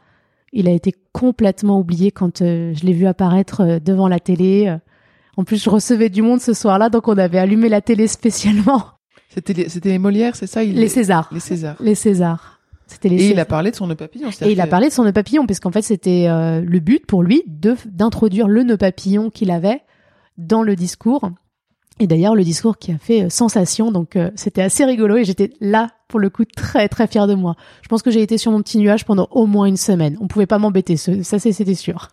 il 0.53 0.69
a 0.69 0.71
été 0.71 0.93
complètement 1.11 1.79
oublié 1.79 2.11
quand 2.11 2.39
je 2.39 2.85
l'ai 2.85 2.93
vu 2.93 3.07
apparaître 3.07 3.79
devant 3.83 4.07
la 4.07 4.21
télé. 4.21 4.73
En 5.35 5.43
plus, 5.43 5.61
je 5.61 5.69
recevais 5.69 6.09
du 6.09 6.21
monde 6.21 6.39
ce 6.39 6.53
soir-là, 6.53 6.89
donc 6.89 7.09
on 7.09 7.17
avait 7.17 7.39
allumé 7.39 7.67
la 7.67 7.81
télé 7.81 8.07
spécialement 8.07 8.95
c'était 9.35 9.53
les, 9.53 9.69
c'était 9.69 9.89
les 9.89 9.99
Molières, 9.99 10.35
c'est 10.35 10.47
ça 10.47 10.63
Les 10.63 10.87
Césars. 10.87 11.29
Les 11.31 11.41
Césars. 11.41 11.75
Les 11.81 11.95
Césars. 11.95 12.61
C'était 12.87 13.09
les. 13.09 13.21
Et 13.21 13.31
il 13.31 13.39
a 13.39 13.45
parlé 13.45 13.71
de 13.71 13.75
son 13.75 13.87
nœud 13.87 13.95
papillon. 13.95 14.29
Et 14.41 14.51
il 14.51 14.61
a 14.61 14.67
parlé 14.67 14.87
de 14.87 14.93
son 14.93 15.03
nœud 15.03 15.11
papillon, 15.11 15.45
parce 15.45 15.59
qu'en 15.59 15.71
fait 15.71 15.81
c'était 15.81 16.27
euh, 16.27 16.61
le 16.61 16.79
but 16.79 17.05
pour 17.05 17.21
lui 17.21 17.43
de 17.47 17.75
d'introduire 17.85 18.47
le 18.47 18.63
nœud 18.63 18.77
papillon 18.77 19.29
qu'il 19.29 19.51
avait 19.51 19.81
dans 20.37 20.63
le 20.63 20.75
discours. 20.75 21.29
Et 21.99 22.07
d'ailleurs 22.07 22.35
le 22.35 22.43
discours 22.43 22.77
qui 22.77 22.91
a 22.91 22.97
fait 22.97 23.23
euh, 23.23 23.29
sensation, 23.29 23.91
donc 23.91 24.15
euh, 24.15 24.29
c'était 24.35 24.61
assez 24.61 24.83
rigolo 24.83 25.15
et 25.15 25.23
j'étais 25.23 25.53
là 25.61 25.91
pour 26.09 26.19
le 26.19 26.29
coup 26.29 26.43
très 26.43 26.89
très 26.89 27.07
fier 27.07 27.25
de 27.25 27.35
moi. 27.35 27.55
Je 27.81 27.87
pense 27.87 28.01
que 28.01 28.11
j'ai 28.11 28.21
été 28.21 28.37
sur 28.37 28.51
mon 28.51 28.61
petit 28.61 28.77
nuage 28.77 29.05
pendant 29.05 29.27
au 29.31 29.45
moins 29.45 29.65
une 29.65 29.77
semaine. 29.77 30.17
On 30.19 30.27
pouvait 30.27 30.45
pas 30.45 30.59
m'embêter, 30.59 30.97
ça 30.97 31.39
c'était 31.39 31.73
sûr. 31.75 32.09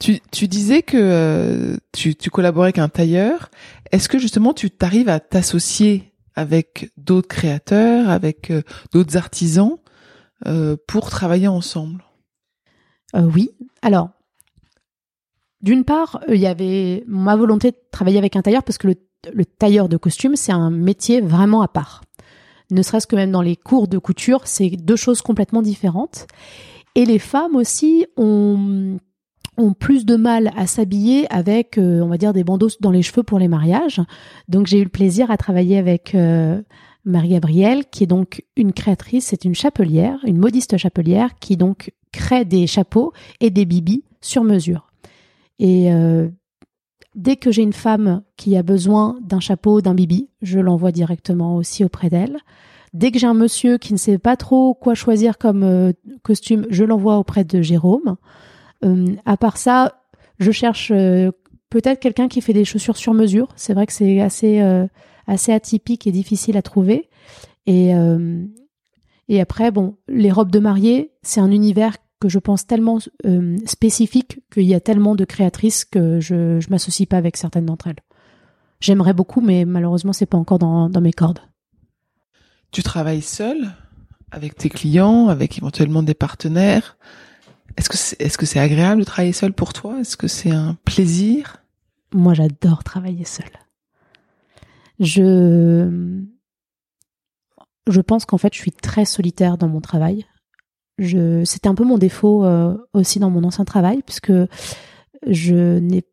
Tu, 0.00 0.20
tu 0.30 0.48
disais 0.48 0.82
que 0.82 1.78
tu, 1.92 2.14
tu 2.14 2.30
collaborais 2.30 2.66
avec 2.66 2.78
un 2.78 2.88
tailleur. 2.88 3.50
Est-ce 3.90 4.08
que 4.08 4.18
justement 4.18 4.52
tu 4.52 4.70
t'arrives 4.70 5.08
à 5.08 5.20
t'associer 5.20 6.14
avec 6.34 6.90
d'autres 6.96 7.28
créateurs, 7.28 8.10
avec 8.10 8.50
euh, 8.50 8.62
d'autres 8.92 9.16
artisans 9.16 9.78
euh, 10.46 10.76
pour 10.86 11.10
travailler 11.10 11.48
ensemble? 11.48 12.04
Euh, 13.14 13.22
Oui. 13.22 13.50
Alors, 13.82 14.10
d'une 15.64 15.84
part, 15.84 16.20
il 16.28 16.36
y 16.36 16.46
avait 16.46 17.04
ma 17.06 17.36
volonté 17.36 17.70
de 17.70 17.76
travailler 17.90 18.18
avec 18.18 18.36
un 18.36 18.42
tailleur 18.42 18.62
parce 18.62 18.76
que 18.76 18.88
le, 18.88 18.94
le 19.32 19.46
tailleur 19.46 19.88
de 19.88 19.96
costume, 19.96 20.36
c'est 20.36 20.52
un 20.52 20.70
métier 20.70 21.22
vraiment 21.22 21.62
à 21.62 21.68
part. 21.68 22.02
Ne 22.70 22.82
serait-ce 22.82 23.06
que 23.06 23.16
même 23.16 23.32
dans 23.32 23.42
les 23.42 23.56
cours 23.56 23.88
de 23.88 23.96
couture, 23.96 24.42
c'est 24.44 24.68
deux 24.68 24.96
choses 24.96 25.22
complètement 25.22 25.62
différentes. 25.62 26.26
Et 26.94 27.06
les 27.06 27.18
femmes 27.18 27.56
aussi 27.56 28.06
ont 28.16 28.98
ont 29.56 29.72
plus 29.72 30.04
de 30.04 30.16
mal 30.16 30.50
à 30.56 30.66
s'habiller 30.66 31.32
avec, 31.32 31.78
euh, 31.78 32.00
on 32.00 32.08
va 32.08 32.18
dire, 32.18 32.32
des 32.32 32.42
bandeaux 32.42 32.70
dans 32.80 32.90
les 32.90 33.02
cheveux 33.02 33.22
pour 33.22 33.38
les 33.38 33.46
mariages. 33.46 34.00
Donc 34.48 34.66
j'ai 34.66 34.80
eu 34.80 34.84
le 34.84 34.90
plaisir 34.90 35.30
à 35.30 35.36
travailler 35.36 35.78
avec 35.78 36.14
euh, 36.16 36.60
Marie-Gabrielle, 37.04 37.84
qui 37.90 38.02
est 38.02 38.08
donc 38.08 38.44
une 38.56 38.72
créatrice, 38.72 39.26
c'est 39.26 39.44
une 39.44 39.54
chapelière, 39.54 40.18
une 40.24 40.38
modiste 40.38 40.76
chapelière, 40.76 41.38
qui 41.38 41.56
donc 41.56 41.92
crée 42.10 42.44
des 42.44 42.66
chapeaux 42.66 43.12
et 43.40 43.50
des 43.50 43.64
bibis 43.64 44.02
sur 44.20 44.42
mesure. 44.42 44.90
Et 45.58 45.92
euh, 45.92 46.28
dès 47.14 47.36
que 47.36 47.50
j'ai 47.50 47.62
une 47.62 47.72
femme 47.72 48.22
qui 48.36 48.56
a 48.56 48.62
besoin 48.62 49.18
d'un 49.22 49.40
chapeau, 49.40 49.80
d'un 49.80 49.94
bibi, 49.94 50.28
je 50.42 50.58
l'envoie 50.58 50.92
directement 50.92 51.56
aussi 51.56 51.84
auprès 51.84 52.10
d'elle. 52.10 52.38
Dès 52.92 53.10
que 53.10 53.18
j'ai 53.18 53.26
un 53.26 53.34
monsieur 53.34 53.78
qui 53.78 53.92
ne 53.92 53.98
sait 53.98 54.18
pas 54.18 54.36
trop 54.36 54.74
quoi 54.74 54.94
choisir 54.94 55.36
comme 55.38 55.92
costume, 56.22 56.66
je 56.70 56.84
l'envoie 56.84 57.18
auprès 57.18 57.44
de 57.44 57.60
Jérôme. 57.60 58.16
Euh, 58.84 59.16
à 59.24 59.36
part 59.36 59.56
ça, 59.56 60.02
je 60.38 60.50
cherche 60.50 60.90
euh, 60.90 61.30
peut-être 61.70 62.00
quelqu'un 62.00 62.28
qui 62.28 62.40
fait 62.40 62.52
des 62.52 62.64
chaussures 62.64 62.96
sur 62.96 63.14
mesure. 63.14 63.48
C'est 63.56 63.74
vrai 63.74 63.86
que 63.86 63.92
c'est 63.92 64.20
assez 64.20 64.60
euh, 64.60 64.86
assez 65.26 65.52
atypique 65.52 66.06
et 66.06 66.12
difficile 66.12 66.56
à 66.56 66.62
trouver. 66.62 67.08
Et 67.66 67.92
et 69.26 69.40
après, 69.40 69.70
bon, 69.70 69.96
les 70.06 70.30
robes 70.30 70.50
de 70.50 70.58
mariée, 70.58 71.12
c'est 71.22 71.40
un 71.40 71.50
univers 71.50 71.96
que 72.24 72.30
je 72.30 72.38
pense 72.38 72.66
tellement 72.66 72.98
spécifique 73.66 74.40
qu'il 74.50 74.62
y 74.62 74.74
a 74.74 74.80
tellement 74.80 75.14
de 75.14 75.26
créatrices 75.26 75.84
que 75.84 76.20
je 76.20 76.58
je 76.58 76.70
m'associe 76.70 77.06
pas 77.06 77.18
avec 77.18 77.36
certaines 77.36 77.66
d'entre 77.66 77.88
elles. 77.88 78.00
J'aimerais 78.80 79.12
beaucoup, 79.12 79.42
mais 79.42 79.66
malheureusement, 79.66 80.14
c'est 80.14 80.24
pas 80.24 80.38
encore 80.38 80.58
dans, 80.58 80.88
dans 80.88 81.02
mes 81.02 81.12
cordes. 81.12 81.40
Tu 82.70 82.82
travailles 82.82 83.20
seul 83.20 83.72
avec 84.30 84.56
tes 84.56 84.70
clients, 84.70 85.28
avec 85.28 85.58
éventuellement 85.58 86.02
des 86.02 86.14
partenaires. 86.14 86.96
Est-ce 87.76 87.90
que 87.90 87.98
c'est, 87.98 88.20
est-ce 88.22 88.38
que 88.38 88.46
c'est 88.46 88.58
agréable 88.58 89.00
de 89.00 89.04
travailler 89.04 89.34
seul 89.34 89.52
pour 89.52 89.74
toi? 89.74 90.00
Est-ce 90.00 90.16
que 90.16 90.28
c'est 90.28 90.50
un 90.50 90.78
plaisir? 90.86 91.58
Moi, 92.14 92.32
j'adore 92.32 92.84
travailler 92.84 93.26
seul. 93.26 93.50
Je 94.98 96.22
je 97.86 98.00
pense 98.00 98.24
qu'en 98.24 98.38
fait, 98.38 98.54
je 98.54 98.60
suis 98.60 98.72
très 98.72 99.04
solitaire 99.04 99.58
dans 99.58 99.68
mon 99.68 99.82
travail. 99.82 100.24
Je 100.98 101.44
c'était 101.44 101.68
un 101.68 101.74
peu 101.74 101.84
mon 101.84 101.98
défaut 101.98 102.44
euh, 102.44 102.76
aussi 102.92 103.18
dans 103.18 103.30
mon 103.30 103.42
ancien 103.44 103.64
travail 103.64 104.02
puisque 104.04 104.32
je 105.26 105.78
n'ai 105.78 106.04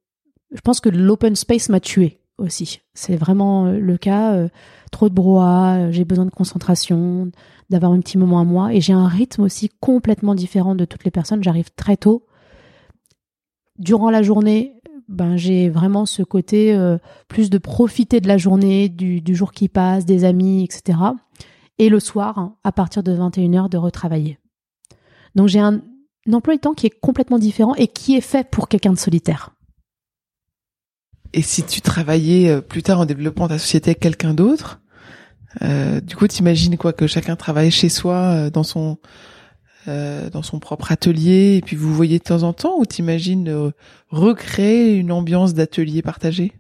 je 0.52 0.62
pense 0.62 0.80
que 0.80 0.90
l'open 0.90 1.36
space 1.36 1.70
m'a 1.70 1.80
tué 1.80 2.20
aussi. 2.38 2.82
C'est 2.94 3.16
vraiment 3.16 3.68
euh, 3.68 3.80
le 3.80 3.98
cas. 3.98 4.34
Euh, 4.34 4.50
trop 4.92 5.08
de 5.08 5.14
brouhaha, 5.14 5.92
j'ai 5.92 6.04
besoin 6.04 6.26
de 6.26 6.32
concentration, 6.32 7.32
d'avoir 7.70 7.94
un 7.94 8.00
petit 8.02 8.18
moment 8.18 8.40
à 8.42 8.44
moi. 8.44 8.74
Et 8.74 8.82
j'ai 8.82 8.92
un 8.92 9.08
rythme 9.08 9.44
aussi 9.44 9.70
complètement 9.80 10.36
différent 10.36 10.76
de 10.76 10.84
toutes 10.84 11.06
les 11.06 11.12
personnes. 11.12 11.44
J'arrive 11.44 11.70
très 11.76 11.96
tôt. 11.96 12.26
Durant 13.78 14.10
la 14.10 14.22
journée, 14.22 14.82
ben 15.08 15.38
j'ai 15.38 15.70
vraiment 15.70 16.06
ce 16.06 16.24
côté 16.24 16.78
plus 17.30 17.50
de 17.50 17.58
profiter 17.58 18.20
de 18.20 18.28
la 18.28 18.38
journée, 18.38 18.90
du, 18.90 19.22
du, 19.22 19.34
jour 19.34 19.54
qui 19.54 19.70
passe, 19.70 20.06
des 20.06 20.26
amis, 20.26 20.66
etc. 20.66 21.00
Et 21.78 21.88
le 21.88 22.02
soir, 22.02 22.52
à 22.66 22.74
partir 22.74 23.02
de 23.02 23.16
21h, 23.16 23.70
de 23.70 23.78
retravailler. 23.78 24.38
Donc 25.36 25.48
j'ai 25.48 25.60
un, 25.60 25.82
un 26.28 26.34
emploi 26.34 26.56
du 26.56 26.60
temps 26.60 26.74
qui 26.74 26.88
est 26.88 27.00
complètement 27.02 27.40
différent 27.40 27.76
et 27.76 27.88
qui 27.88 28.16
est 28.16 28.22
fait 28.22 28.50
pour 28.50 28.68
quelqu'un 28.68 28.94
de 28.94 29.00
solitaire. 29.00 29.52
Et 31.34 31.42
si 31.42 31.64
tu 31.64 31.82
travaillais 31.82 32.50
euh, 32.50 32.62
plus 32.62 32.84
tard 32.84 33.00
en 33.00 33.06
développant 33.06 33.48
ta 33.48 33.58
société 33.58 33.92
avec 33.92 34.00
quelqu'un 34.00 34.34
d'autre, 34.34 34.82
euh, 35.62 36.00
du 36.02 36.16
coup, 36.16 36.28
t'imagines 36.28 36.78
quoi 36.78 36.94
que 36.94 37.08
chacun 37.08 37.36
travaille 37.36 37.72
chez 37.72 37.90
soi 37.90 38.16
euh, 38.16 38.50
dans 38.50 38.64
son 38.64 38.98
euh, 39.88 40.30
dans 40.30 40.44
son 40.44 40.60
propre 40.60 40.92
atelier 40.92 41.56
et 41.58 41.62
puis 41.62 41.76
vous 41.76 41.94
voyez 41.94 42.20
de 42.20 42.24
temps 42.24 42.44
en 42.44 42.54
temps 42.54 42.78
ou 42.78 42.86
t'imagines 42.86 43.72
recréer 44.10 44.96
une 44.96 45.12
ambiance 45.12 45.54
d'atelier 45.54 46.02
partagé? 46.02 46.54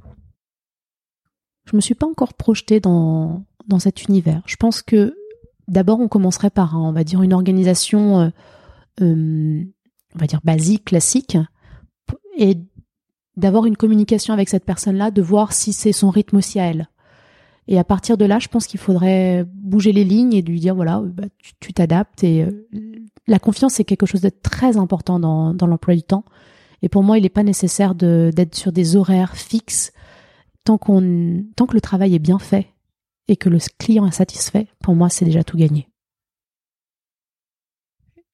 Je 1.65 1.75
me 1.75 1.81
suis 1.81 1.93
pas 1.93 2.07
encore 2.07 2.33
projetée 2.33 2.79
dans 2.79 3.45
dans 3.67 3.79
cet 3.79 4.05
univers. 4.05 4.41
Je 4.47 4.55
pense 4.55 4.81
que 4.81 5.15
d'abord 5.67 5.99
on 5.99 6.07
commencerait 6.07 6.49
par 6.49 6.75
on 6.81 6.91
va 6.91 7.03
dire 7.03 7.21
une 7.21 7.33
organisation 7.33 8.31
on 8.99 10.19
va 10.19 10.27
dire 10.27 10.41
basique, 10.43 10.85
classique 10.85 11.37
et 12.37 12.57
d'avoir 13.37 13.65
une 13.65 13.77
communication 13.77 14.33
avec 14.33 14.49
cette 14.49 14.65
personne-là, 14.65 15.11
de 15.11 15.21
voir 15.21 15.53
si 15.53 15.73
c'est 15.73 15.93
son 15.93 16.09
rythme 16.09 16.37
aussi 16.37 16.59
à 16.59 16.65
elle. 16.65 16.89
Et 17.67 17.79
à 17.79 17.83
partir 17.83 18.17
de 18.17 18.25
là, 18.25 18.39
je 18.39 18.47
pense 18.47 18.67
qu'il 18.67 18.79
faudrait 18.79 19.45
bouger 19.47 19.93
les 19.93 20.03
lignes 20.03 20.33
et 20.33 20.41
lui 20.41 20.59
dire 20.59 20.75
voilà, 20.75 21.01
bah, 21.03 21.23
tu 21.59 21.73
t'adaptes. 21.73 22.23
Et 22.23 22.43
euh, 22.43 22.67
la 23.27 23.39
confiance, 23.39 23.73
c'est 23.75 23.83
quelque 23.83 24.05
chose 24.05 24.21
de 24.21 24.29
très 24.29 24.77
important 24.77 25.19
dans, 25.19 25.53
dans 25.53 25.67
l'emploi 25.67 25.95
du 25.95 26.03
temps. 26.03 26.25
Et 26.81 26.89
pour 26.89 27.03
moi, 27.03 27.17
il 27.17 27.21
n'est 27.21 27.29
pas 27.29 27.43
nécessaire 27.43 27.95
d'être 27.95 28.55
sur 28.55 28.71
des 28.71 28.95
horaires 28.95 29.37
fixes 29.37 29.93
tant 30.63 30.77
qu'on 30.77 31.43
tant 31.55 31.65
que 31.65 31.75
le 31.75 31.81
travail 31.81 32.15
est 32.15 32.19
bien 32.19 32.39
fait 32.39 32.67
et 33.27 33.37
que 33.37 33.49
le 33.49 33.59
client 33.77 34.07
est 34.07 34.11
satisfait. 34.11 34.67
Pour 34.83 34.95
moi, 34.95 35.09
c'est 35.09 35.25
déjà 35.25 35.43
tout 35.43 35.57
gagné. 35.57 35.87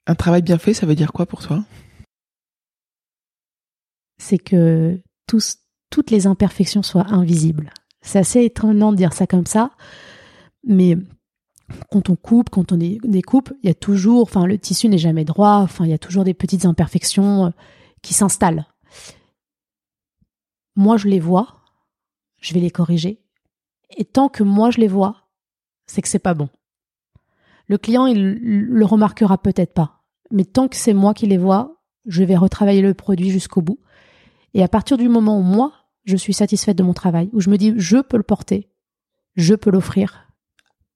Un 0.06 0.16
travail 0.16 0.42
bien 0.42 0.58
fait, 0.58 0.74
ça 0.74 0.86
veut 0.86 0.96
dire 0.96 1.12
quoi 1.12 1.26
pour 1.26 1.42
toi? 1.42 1.64
C'est 4.18 4.38
que 4.38 5.02
toutes 5.28 6.12
les 6.12 6.28
imperfections 6.28 6.84
soient 6.84 7.08
invisibles. 7.10 7.72
C'est 8.02 8.20
assez 8.20 8.44
étonnant 8.44 8.92
de 8.92 8.98
dire 8.98 9.14
ça 9.14 9.28
comme 9.28 9.46
ça, 9.46 9.72
mais 10.64 10.98
quand 11.92 12.10
on 12.10 12.16
coupe, 12.16 12.50
quand 12.50 12.72
on 12.72 12.78
découpe, 12.78 13.54
y 13.64 13.70
a 13.70 13.74
toujours, 13.74 14.24
enfin, 14.24 14.46
le 14.46 14.58
tissu 14.58 14.88
n'est 14.88 14.98
jamais 14.98 15.26
droit, 15.26 15.58
enfin, 15.58 15.86
il 15.86 15.92
y 15.92 15.94
a 15.94 15.98
toujours 15.98 16.24
des 16.24 16.34
petites 16.34 16.66
imperfections 16.66 17.48
euh, 17.48 17.50
qui 18.02 18.14
s'installent. 18.14 18.66
Moi, 20.76 20.98
je 20.98 21.08
les 21.08 21.20
vois, 21.20 21.62
je 22.40 22.54
vais 22.54 22.60
les 22.60 22.72
corriger. 22.72 23.22
Et 23.98 24.06
tant 24.06 24.30
que 24.30 24.44
moi, 24.44 24.72
je 24.72 24.80
les 24.80 24.88
vois, 24.88 25.28
c'est 25.88 26.02
que 26.02 26.08
c'est 26.08 26.20
pas 26.20 26.34
bon. 26.34 26.50
Le 27.68 27.78
client, 27.78 28.06
il 28.06 28.24
le 28.24 28.86
remarquera 28.86 29.38
peut-être 29.38 29.74
pas. 29.74 30.04
Mais 30.32 30.46
tant 30.46 30.68
que 30.68 30.76
c'est 30.76 30.94
moi 30.94 31.14
qui 31.14 31.28
les 31.28 31.38
vois, 31.38 31.82
je 32.06 32.24
vais 32.24 32.36
retravailler 32.36 32.82
le 32.82 32.94
produit 32.94 33.30
jusqu'au 33.30 33.62
bout. 33.62 33.80
Et 34.54 34.64
à 34.64 34.68
partir 34.68 34.98
du 34.98 35.10
moment 35.10 35.40
où 35.40 35.44
moi, 35.44 35.74
je 36.06 36.16
suis 36.16 36.34
satisfaite 36.34 36.78
de 36.78 36.84
mon 36.84 36.94
travail, 36.94 37.30
où 37.34 37.42
je 37.42 37.50
me 37.50 37.58
dis 37.58 37.74
je 37.78 37.98
peux 37.98 38.18
le 38.18 38.24
porter, 38.24 38.70
je 39.36 39.54
peux 39.54 39.70
l'offrir, 39.70 40.28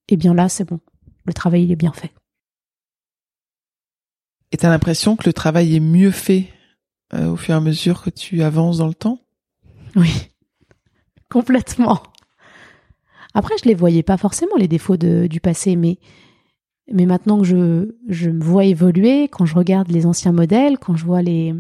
eh 0.08 0.18
bien 0.18 0.34
là, 0.34 0.50
c'est 0.50 0.64
bon. 0.64 0.80
Le 1.26 1.34
travail, 1.34 1.64
il 1.64 1.72
est 1.72 1.76
bien 1.76 1.92
fait. 1.92 2.14
Et 4.52 4.58
tu 4.58 4.66
as 4.66 4.70
l'impression 4.70 5.16
que 5.16 5.28
le 5.28 5.34
travail 5.34 5.76
est 5.76 5.82
mieux 5.82 6.12
fait 6.12 6.50
euh, 7.14 7.32
au 7.32 7.36
fur 7.36 7.54
et 7.54 7.58
à 7.58 7.62
mesure 7.62 8.02
que 8.02 8.10
tu 8.10 8.42
avances 8.42 8.80
dans 8.80 8.88
le 8.88 8.94
temps? 8.94 9.20
Oui, 9.96 10.30
complètement. 11.30 12.02
Après, 13.34 13.56
je 13.62 13.68
les 13.68 13.76
voyais 13.76 14.04
pas 14.04 14.18
forcément 14.18 14.56
les 14.58 14.68
défauts 14.68 14.98
du 14.98 15.40
passé, 15.40 15.76
mais 15.76 16.00
mais 16.94 17.06
maintenant 17.06 17.40
que 17.40 17.46
je 17.46 17.96
je 18.08 18.30
me 18.30 18.44
vois 18.44 18.66
évoluer, 18.66 19.28
quand 19.28 19.46
je 19.46 19.56
regarde 19.56 19.90
les 19.90 20.06
anciens 20.06 20.32
modèles, 20.32 20.78
quand 20.78 20.96
je 20.96 21.06
vois 21.06 21.22
les 21.22 21.54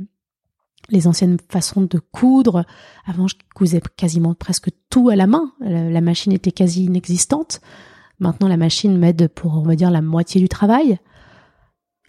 les 0.91 1.07
anciennes 1.07 1.37
façons 1.49 1.81
de 1.81 1.99
coudre. 1.99 2.65
Avant, 3.05 3.27
je 3.27 3.35
cousais 3.55 3.81
quasiment 3.95 4.33
presque 4.33 4.69
tout 4.89 5.09
à 5.09 5.15
la 5.15 5.27
main. 5.27 5.53
La, 5.61 6.01
machine 6.01 6.33
était 6.33 6.51
quasi 6.51 6.85
inexistante. 6.85 7.61
Maintenant, 8.19 8.47
la 8.47 8.57
machine 8.57 8.97
m'aide 8.97 9.29
pour, 9.29 9.55
on 9.55 9.63
va 9.63 9.75
dire, 9.75 9.89
la 9.89 10.01
moitié 10.01 10.41
du 10.41 10.49
travail. 10.49 10.99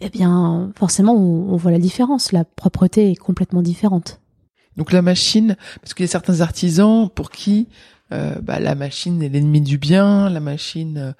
Eh 0.01 0.11
bien, 0.11 0.73
forcément, 0.77 1.15
on, 1.15 1.57
voit 1.57 1.71
la 1.71 1.79
différence. 1.79 2.33
La 2.33 2.45
propreté 2.45 3.13
est 3.13 3.17
complètement 3.17 3.63
différente. 3.63 4.21
Donc 4.77 4.91
la 4.91 5.03
machine, 5.03 5.57
parce 5.81 5.95
qu'il 5.95 6.05
y 6.05 6.09
a 6.09 6.11
certains 6.11 6.41
artisans 6.41 7.09
pour 7.15 7.31
qui 7.31 7.69
euh, 8.13 8.35
bah, 8.43 8.61
la 8.61 8.75
machine 8.75 9.23
est 9.23 9.29
l'ennemi 9.29 9.61
du 9.61 9.79
bien, 9.79 10.29
la 10.29 10.41
machine 10.41 11.15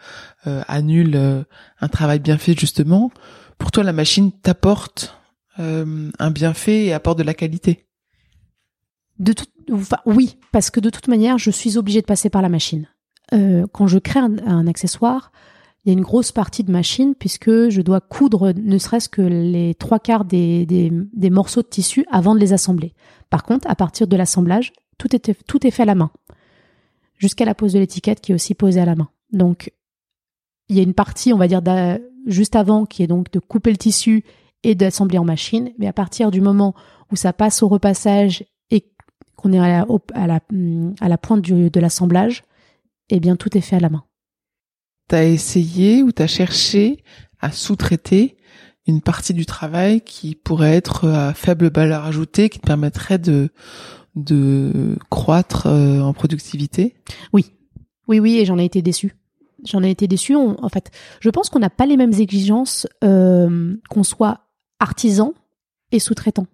euh, 0.47 0.63
annule 0.69 1.17
euh, 1.17 1.43
un 1.81 1.89
travail 1.89 2.19
bien 2.19 2.37
fait 2.37 2.59
justement. 2.59 3.11
Pour 3.59 3.71
toi, 3.71 3.83
la 3.83 3.93
machine 3.93 4.31
t'apporte 4.33 5.19
un 5.59 6.31
bienfait 6.31 6.87
et 6.87 6.93
apporte 6.95 7.19
de 7.19 7.23
la 7.23 7.35
qualité 7.35 7.87
de 9.19 9.35
Oui, 10.07 10.39
parce 10.51 10.71
que 10.71 10.81
de 10.81 10.89
toute 10.89 11.09
manière, 11.09 11.37
je 11.37 11.51
suis 11.51 11.77
obligée 11.77 12.01
de 12.01 12.07
passer 12.07 12.31
par 12.31 12.41
la 12.41 12.49
machine. 12.49 12.89
Quand 13.31 13.87
je 13.87 13.99
crée 13.99 14.19
un, 14.19 14.67
accessoire, 14.67 15.31
il 15.85 15.93
y 15.93 15.95
a 15.95 15.99
une 15.99 16.03
grosse 16.03 16.33
partie 16.33 16.65
de 16.65 16.73
machine 16.73 17.15
puisque 17.15 17.69
je 17.69 17.83
dois 17.83 18.01
coudre 18.01 18.53
ne 18.57 18.79
serait-ce 18.79 19.11
que 19.11 19.21
les 19.21 19.75
trois 19.75 19.99
quarts 19.99 20.25
des, 20.25 20.65
des, 20.67 21.31
morceaux 21.31 21.63
de 21.63 21.69
tissu 21.69 22.07
avant 22.11 22.35
de 22.35 22.41
les 22.41 22.55
assembler. 22.55 22.95
Par 23.29 23.45
contre, 23.45 23.69
à 23.71 23.77
partir 23.77 24.07
de 24.07 24.17
l'assemblage, 24.17 24.73
tout 24.99 25.15
est, 25.15 25.45
tout 25.47 25.67
est 25.67 25.71
fait 25.71 25.83
à 25.83 25.87
la 25.87 25.95
main. 25.95 26.11
Jusqu'à 27.23 27.45
la 27.45 27.55
pose 27.55 27.73
de 27.73 27.79
l'étiquette 27.79 28.21
qui 28.21 28.33
est 28.33 28.35
aussi 28.35 28.53
posée 28.53 28.81
à 28.81 28.85
la 28.85 28.97
main. 28.97 29.09
Donc, 29.31 29.73
il 30.69 30.77
y 30.77 30.81
a 30.81 30.83
une 30.83 30.93
partie, 30.93 31.33
on 31.33 31.39
va 31.39 31.47
dire, 31.47 31.63
juste 32.27 32.57
avant 32.57 32.85
qui 32.85 33.05
est 33.05 33.07
donc 33.07 33.31
de 33.31 33.39
couper 33.39 33.71
le 33.71 33.77
tissu 33.77 34.25
et 34.65 34.75
d'assembler 34.75 35.19
en 35.19 35.25
machine. 35.25 35.71
Mais 35.79 35.87
à 35.87 35.93
partir 35.93 36.33
du 36.33 36.41
moment 36.41 36.75
où 37.13 37.17
ça 37.17 37.33
passe 37.33 37.63
au 37.63 37.69
repassage 37.69 38.45
et 38.73 38.91
qu'on 39.37 39.53
est 39.53 39.61
à 39.61 39.87
la, 39.87 40.41
à 40.99 41.09
la, 41.09 41.19
pointe 41.19 41.43
du, 41.43 41.71
de 41.71 41.81
l'assemblage, 41.81 42.43
eh 43.09 43.21
bien 43.21 43.37
tout 43.37 43.57
est 43.57 43.61
fait 43.61 43.77
à 43.77 43.81
la 43.81 43.89
main. 43.89 44.03
T'as 45.07 45.25
essayé 45.25 46.03
ou 46.03 46.11
t'as 46.11 46.27
cherché 46.27 47.05
à 47.39 47.53
sous-traiter 47.53 48.37
une 48.89 49.01
partie 49.01 49.33
du 49.33 49.47
travail 49.47 50.01
qui 50.01 50.35
pourrait 50.35 50.75
être 50.75 51.09
à 51.09 51.35
faible 51.35 51.71
valeur 51.73 52.05
ajoutée, 52.05 52.49
qui 52.49 52.59
te 52.59 52.67
permettrait 52.67 53.19
de 53.19 53.51
de 54.15 54.97
croître 55.11 55.67
euh, 55.67 56.01
en 56.01 56.13
productivité? 56.13 56.95
Oui, 57.33 57.53
oui, 58.09 58.21
oui, 58.21 58.39
et 58.39 58.45
j'en 58.45 58.59
ai 58.59 58.65
été 58.65 58.83
déçue. 58.83 59.17
J'en 59.65 59.83
ai 59.83 59.91
été 59.91 60.09
déçue. 60.09 60.35
en 60.37 60.69
fait, 60.69 60.91
je 61.21 61.31
pense 61.31 61.49
qu'on 61.49 61.61
n'a 61.61 61.71
pas 61.71 61.87
les 61.87 61.97
mêmes 61.97 62.13
exigences, 62.13 62.87
euh, 63.05 63.77
qu'on 63.89 64.03
soit 64.03 64.41
artisan 64.81 65.35
et 65.93 66.01
sous-traitant. 66.01 66.47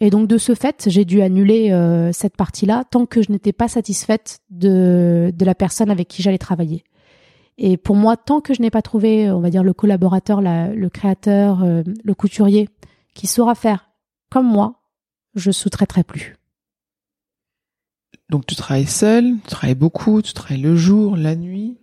Et 0.00 0.10
donc 0.10 0.28
de 0.28 0.38
ce 0.38 0.54
fait, 0.54 0.84
j'ai 0.88 1.04
dû 1.04 1.20
annuler 1.20 1.72
euh, 1.72 2.10
cette 2.12 2.36
partie-là 2.36 2.84
tant 2.90 3.06
que 3.06 3.22
je 3.22 3.30
n'étais 3.30 3.52
pas 3.52 3.68
satisfaite 3.68 4.40
de, 4.50 5.32
de 5.34 5.44
la 5.44 5.54
personne 5.54 5.90
avec 5.90 6.08
qui 6.08 6.22
j'allais 6.22 6.38
travailler. 6.38 6.84
Et 7.58 7.76
pour 7.76 7.94
moi, 7.94 8.16
tant 8.16 8.40
que 8.40 8.54
je 8.54 8.62
n'ai 8.62 8.70
pas 8.70 8.80
trouvé, 8.80 9.30
on 9.30 9.40
va 9.40 9.50
dire, 9.50 9.62
le 9.62 9.74
collaborateur, 9.74 10.40
le 10.40 10.88
créateur, 10.88 11.62
euh, 11.62 11.82
le 12.02 12.14
couturier 12.14 12.70
qui 13.14 13.26
saura 13.26 13.54
faire 13.54 13.90
comme 14.30 14.46
moi, 14.46 14.79
je 15.34 15.50
sous-traiterai 15.50 16.04
plus. 16.04 16.36
Donc 18.28 18.46
tu 18.46 18.54
travailles 18.54 18.86
seul, 18.86 19.36
tu 19.42 19.50
travailles 19.50 19.74
beaucoup, 19.74 20.22
tu 20.22 20.32
travailles 20.32 20.62
le 20.62 20.76
jour, 20.76 21.16
la 21.16 21.36
nuit. 21.36 21.78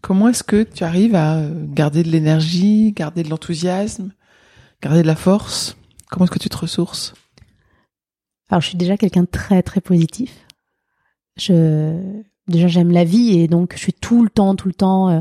Comment 0.00 0.28
est-ce 0.28 0.42
que 0.42 0.62
tu 0.62 0.82
arrives 0.82 1.14
à 1.14 1.36
euh, 1.36 1.66
garder 1.66 2.02
de 2.02 2.08
l'énergie, 2.08 2.92
garder 2.92 3.22
de 3.22 3.28
l'enthousiasme 3.28 4.12
garder 4.82 5.02
de 5.02 5.06
la 5.06 5.16
force? 5.16 5.76
Comment 6.10 6.24
est-ce 6.24 6.32
que 6.32 6.38
tu 6.38 6.48
te 6.48 6.56
ressources? 6.56 7.14
Alors, 8.48 8.60
je 8.60 8.68
suis 8.68 8.78
déjà 8.78 8.96
quelqu'un 8.96 9.22
de 9.22 9.28
très, 9.28 9.62
très 9.62 9.80
positif. 9.80 10.46
Je, 11.36 12.00
déjà, 12.48 12.66
j'aime 12.66 12.90
la 12.90 13.04
vie 13.04 13.38
et 13.38 13.48
donc, 13.48 13.74
je 13.74 13.78
suis 13.78 13.92
tout 13.92 14.22
le 14.22 14.30
temps, 14.30 14.56
tout 14.56 14.68
le 14.68 14.74
temps 14.74 15.08
euh, 15.08 15.20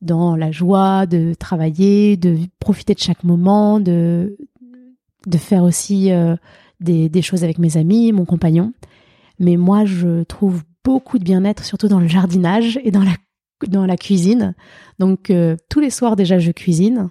dans 0.00 0.34
la 0.34 0.50
joie 0.50 1.06
de 1.06 1.34
travailler, 1.34 2.16
de 2.16 2.36
profiter 2.58 2.94
de 2.94 2.98
chaque 2.98 3.22
moment, 3.22 3.78
de, 3.78 4.36
de 5.26 5.38
faire 5.38 5.62
aussi 5.62 6.12
euh, 6.12 6.36
des, 6.80 7.22
choses 7.22 7.44
avec 7.44 7.58
mes 7.58 7.76
amis, 7.76 8.12
mon 8.12 8.24
compagnon. 8.24 8.72
Mais 9.38 9.56
moi, 9.56 9.84
je 9.84 10.22
trouve 10.24 10.62
beaucoup 10.84 11.18
de 11.18 11.24
bien-être, 11.24 11.64
surtout 11.64 11.88
dans 11.88 12.00
le 12.00 12.08
jardinage 12.08 12.78
et 12.84 12.90
dans 12.90 13.02
la, 13.86 13.96
cuisine. 13.96 14.54
Donc, 14.98 15.30
euh, 15.30 15.56
tous 15.68 15.80
les 15.80 15.90
soirs, 15.90 16.16
déjà, 16.16 16.38
je 16.38 16.50
cuisine. 16.50 17.10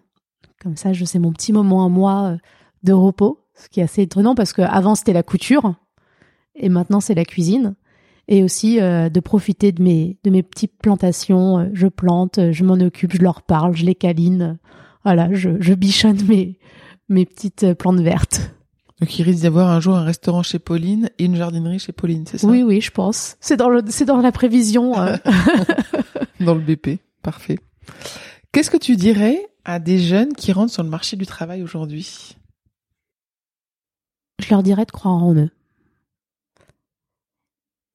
Comme 0.62 0.76
ça, 0.76 0.94
je 0.94 1.06
sais 1.06 1.20
mon 1.20 1.32
petit 1.32 1.54
moment 1.54 1.86
à 1.86 1.90
moi 1.90 2.24
euh, 2.24 2.38
de 2.84 2.94
repos, 2.94 3.40
ce 3.56 3.70
qui 3.70 3.80
est 3.80 3.84
assez 3.84 4.04
étonnant 4.04 4.36
parce 4.36 4.54
que 4.54 4.62
avant 4.62 4.96
c'était 4.96 5.14
la 5.14 5.24
couture 5.24 5.76
et 6.56 6.68
maintenant 6.68 7.00
c'est 7.00 7.14
la 7.14 7.26
cuisine. 7.26 7.76
et 8.28 8.44
aussi 8.44 8.78
de 8.78 9.20
profiter 9.20 9.72
de 9.72 9.84
mes 9.84 10.18
de 10.24 10.32
mes 10.32 10.42
petites 10.42 10.78
plantations. 10.82 11.70
Je 11.74 11.88
plante, 11.88 12.40
je 12.52 12.64
m'en 12.64 12.74
occupe, 12.74 13.14
je 13.14 13.22
leur 13.22 13.44
parle, 13.44 13.76
je 13.76 13.86
les 13.86 13.94
câline. 13.94 14.58
Voilà, 15.04 15.30
je, 15.32 15.50
je 15.60 15.74
bichonne 15.74 16.22
mes 16.28 16.58
mes 17.12 17.26
petites 17.26 17.74
plantes 17.74 18.00
vertes. 18.00 18.42
Donc 19.00 19.18
il 19.18 19.24
risque 19.24 19.40
d'y 19.40 19.48
avoir 19.48 19.70
un 19.70 19.80
jour 19.80 19.96
un 19.96 20.04
restaurant 20.04 20.44
chez 20.44 20.60
Pauline 20.60 21.10
et 21.18 21.26
une 21.26 21.36
jardinerie 21.36 21.80
chez 21.80 21.92
Pauline, 21.92 22.26
c'est 22.28 22.38
ça? 22.38 22.48
Oui, 22.48 22.64
oui, 22.64 22.82
je 22.82 22.92
pense. 22.92 23.36
C'est 23.40 23.58
dans 23.58 23.70
le 23.70 23.84
c'est 23.88 24.06
dans 24.06 24.22
la 24.22 24.32
prévision. 24.32 24.92
dans 26.40 26.56
le 26.56 26.62
BP, 26.62 27.00
parfait. 27.22 27.60
Qu'est-ce 28.52 28.70
que 28.70 28.78
tu 28.78 28.96
dirais 28.96 29.40
à 29.66 29.80
des 29.80 29.98
jeunes 29.98 30.34
qui 30.34 30.52
rentrent 30.52 30.74
sur 30.74 30.84
le 30.84 30.90
marché 30.90 31.18
du 31.18 31.26
travail 31.26 31.64
aujourd'hui? 31.64 32.36
Je 34.40 34.50
leur 34.50 34.64
dirais 34.64 34.86
de 34.86 34.92
croire 34.92 35.24
en 35.24 35.36
eux 35.36 35.50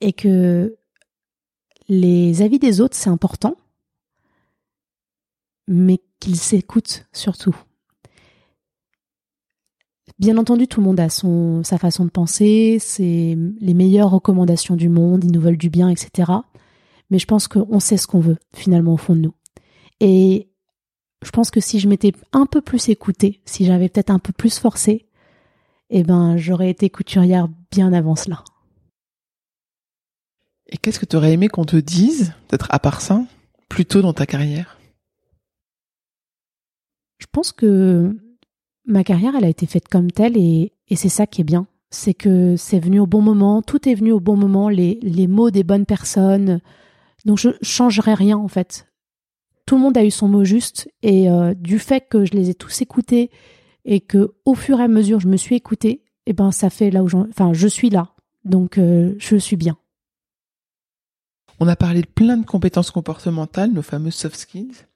et 0.01 0.13
que 0.13 0.77
les 1.89 2.43
avis 2.43 2.59
des 2.59 2.81
autres, 2.81 2.97
c'est 2.97 3.11
important, 3.11 3.57
mais 5.69 6.01
qu'ils 6.21 6.37
s'écoutent 6.37 7.07
surtout. 7.13 7.57
Bien 10.19 10.39
entendu, 10.39 10.67
tout 10.67 10.81
le 10.81 10.87
monde 10.87 11.01
a 11.01 11.11
son, 11.11 11.63
sa 11.63 11.77
façon 11.77 12.07
de 12.07 12.11
penser, 12.11 12.79
c'est 12.81 13.37
les 13.61 13.75
meilleures 13.75 14.11
recommandations 14.11 14.75
du 14.75 14.89
monde, 14.89 15.25
ils 15.25 15.33
nous 15.33 15.41
veulent 15.41 15.59
du 15.59 15.69
bien, 15.69 15.91
etc. 15.91 16.33
Mais 17.11 17.19
je 17.19 17.27
pense 17.27 17.49
qu'on 17.49 17.81
sait 17.81 17.99
ce 17.99 18.07
qu'on 18.07 18.21
veut, 18.21 18.39
finalement, 18.55 18.95
au 18.95 18.97
fond 18.97 19.15
de 19.15 19.21
nous. 19.21 19.35
Et 20.01 20.49
je 21.23 21.31
pense 21.31 21.51
que 21.51 21.61
si 21.61 21.81
je 21.81 21.89
m'étais 21.89 22.13
un 22.33 22.47
peu 22.47 22.63
plus 22.63 22.89
écoutée, 22.89 23.43
si 23.45 23.67
j'avais 23.67 23.91
peut-être 23.91 24.11
un 24.11 24.19
peu 24.19 24.33
plus 24.33 24.59
forcé, 24.59 25.07
eh 25.91 26.03
ben, 26.03 26.39
j'aurais 26.39 26.71
été 26.71 26.89
couturière 26.89 27.49
bien 27.71 27.93
avant 27.93 28.17
cela. 28.17 28.43
Et 30.69 30.79
qu'est-ce 30.79 30.99
que 30.99 31.07
tu 31.07 31.17
aurais 31.17 31.33
aimé 31.33 31.49
qu'on 31.49 31.65
te 31.65 31.77
dise, 31.77 32.33
peut-être 32.49 32.69
à 32.71 32.79
part 32.79 33.03
ça, 33.03 33.23
plus 33.69 33.85
tôt 33.85 34.01
dans 34.01 34.15
ta 34.15 34.27
carrière? 34.27 34.79
Je 37.19 37.27
pense 37.31 37.53
que 37.53 38.17
ma 38.87 39.05
carrière, 39.05 39.35
elle 39.37 39.45
a 39.45 39.49
été 39.49 39.67
faite 39.67 39.89
comme 39.89 40.11
telle 40.11 40.37
et, 40.37 40.73
c'est 40.95 41.09
ça 41.09 41.27
qui 41.27 41.41
est 41.41 41.45
bien. 41.45 41.67
C'est 41.91 42.15
que 42.15 42.57
c'est 42.57 42.79
venu 42.79 43.01
au 43.01 43.07
bon 43.07 43.23
moment, 43.23 43.63
tout 43.63 43.89
est 43.89 43.95
venu 43.95 44.13
au 44.13 44.21
bon 44.21 44.37
moment, 44.37 44.69
les, 44.69 45.27
mots 45.29 45.51
des 45.51 45.65
bonnes 45.65 45.87
personnes. 45.87 46.61
Donc 47.25 47.39
je 47.39 47.51
changerai 47.63 48.15
rien 48.15 48.37
en 48.37 48.49
fait. 48.49 48.87
Tout 49.67 49.77
le 49.77 49.83
monde 49.83 49.99
a 49.99 50.05
eu 50.05 50.11
son 50.11 50.29
mot 50.29 50.45
juste 50.45 50.89
et 51.03 51.29
euh, 51.29 51.55
du 51.55 51.79
fait 51.79 52.09
que 52.09 52.25
je 52.25 52.33
les 52.33 52.51
ai 52.51 52.55
tous 52.55 52.83
écoutés 52.83 53.31
et 53.85 54.01
que 54.01 54.35
au 54.45 54.55
fur 54.55 54.81
et 54.81 54.85
à 54.85 54.89
mesure 54.89 55.21
je 55.21 55.29
me 55.29 55.37
suis 55.37 55.57
écoutée, 55.57 56.03
et 56.29 56.31
eh 56.31 56.33
ben 56.33 56.53
ça 56.53 56.71
fait 56.71 56.91
là 56.91 57.03
où 57.03 57.09
j'en, 57.09 57.29
enfin 57.29 57.53
je 57.53 57.69
suis 57.69 57.91
là, 57.91 58.11
donc 58.45 58.79
euh, 58.79 59.15
je 59.19 59.37
suis 59.37 59.57
bien. 59.57 59.77
On 61.59 61.69
a 61.69 61.77
parlé 61.77 62.03
de 62.03 62.07
plein 62.07 62.37
de 62.37 62.45
compétences 62.45 62.91
comportementales, 62.91 63.73
nos 63.73 63.83
fameuses 63.83 64.15
soft 64.15 64.37
skills. 64.37 64.87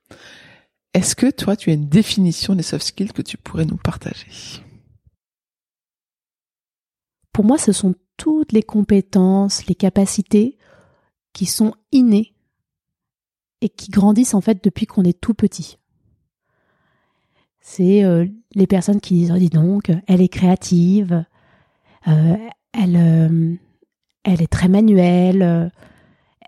Est-ce 0.92 1.14
que 1.14 1.31
toi, 1.31 1.57
tu 1.57 1.70
as 1.70 1.74
une 1.74 1.88
définition 1.88 2.55
des 2.55 2.62
soft 2.62 2.85
skills 2.85 3.12
que 3.12 3.22
tu 3.22 3.37
pourrais 3.37 3.64
nous 3.64 3.76
partager? 3.76 4.26
Pour 7.33 7.44
moi, 7.44 7.59
ce 7.59 7.72
sont 7.72 7.94
toutes 8.16 8.53
les 8.53 8.62
compétences, 8.62 9.66
les 9.66 9.74
capacités 9.74 10.59
qui 11.33 11.46
sont 11.46 11.74
innées 11.92 12.35
et 13.61 13.68
qui 13.68 13.90
grandissent 13.90 14.35
en 14.35 14.40
fait 14.40 14.62
depuis 14.64 14.87
qu'on 14.87 15.05
est 15.05 15.20
tout 15.20 15.35
petit. 15.35 15.79
C'est 17.61 18.05
euh, 18.05 18.26
les 18.55 18.66
personnes 18.66 19.00
qui 19.00 19.14
disent, 19.14 19.33
oh, 19.33 19.38
dis 19.38 19.48
donc, 19.48 19.92
elle 20.09 20.22
est 20.22 20.29
créative, 20.29 21.24
euh, 22.09 22.37
euh, 22.76 23.57
elle 24.24 24.42
est 24.42 24.50
très 24.50 24.68
manuelle, 24.68 25.70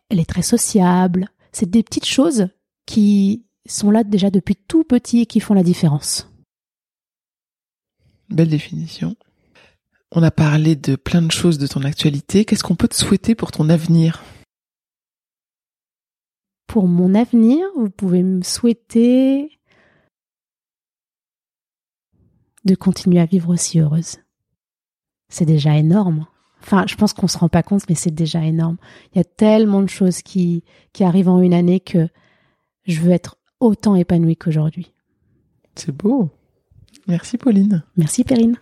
elle 0.08 0.20
est 0.20 0.28
très 0.28 0.42
sociable. 0.42 1.28
C'est 1.52 1.70
des 1.70 1.82
petites 1.82 2.06
choses 2.06 2.48
qui 2.86 3.44
sont 3.66 3.90
là 3.90 4.04
déjà 4.04 4.30
depuis 4.30 4.56
tout 4.56 4.84
petit 4.84 5.20
et 5.20 5.26
qui 5.26 5.40
font 5.40 5.54
la 5.54 5.62
différence. 5.62 6.28
Belle 8.28 8.48
définition. 8.48 9.16
On 10.10 10.22
a 10.22 10.30
parlé 10.30 10.76
de 10.76 10.96
plein 10.96 11.22
de 11.22 11.30
choses 11.30 11.58
de 11.58 11.66
ton 11.66 11.84
actualité. 11.84 12.44
Qu'est-ce 12.44 12.64
qu'on 12.64 12.76
peut 12.76 12.88
te 12.88 12.96
souhaiter 12.96 13.34
pour 13.34 13.50
ton 13.50 13.68
avenir? 13.68 14.22
Pour 16.66 16.88
mon 16.88 17.14
avenir, 17.14 17.66
vous 17.76 17.90
pouvez 17.90 18.22
me 18.22 18.42
souhaiter 18.42 19.58
de 22.64 22.74
continuer 22.74 23.20
à 23.20 23.26
vivre 23.26 23.50
aussi 23.50 23.80
heureuse. 23.80 24.18
C'est 25.28 25.46
déjà 25.46 25.76
énorme. 25.76 26.26
Enfin, 26.60 26.84
je 26.86 26.94
pense 26.94 27.12
qu'on 27.12 27.26
se 27.26 27.38
rend 27.38 27.48
pas 27.48 27.62
compte, 27.62 27.88
mais 27.88 27.94
c'est 27.94 28.10
déjà 28.10 28.44
énorme. 28.44 28.76
Il 29.12 29.18
y 29.18 29.20
a 29.20 29.24
tellement 29.24 29.82
de 29.82 29.88
choses 29.88 30.22
qui, 30.22 30.62
qui 30.92 31.04
arrivent 31.04 31.28
en 31.28 31.40
une 31.40 31.54
année 31.54 31.80
que 31.80 32.08
je 32.84 33.00
veux 33.00 33.10
être 33.10 33.36
autant 33.62 33.94
épanouie 33.94 34.36
qu'aujourd'hui. 34.36 34.92
C'est 35.74 35.96
beau. 35.96 36.28
Merci 37.08 37.38
Pauline. 37.38 37.82
Merci 37.96 38.24
Perrine. 38.24 38.56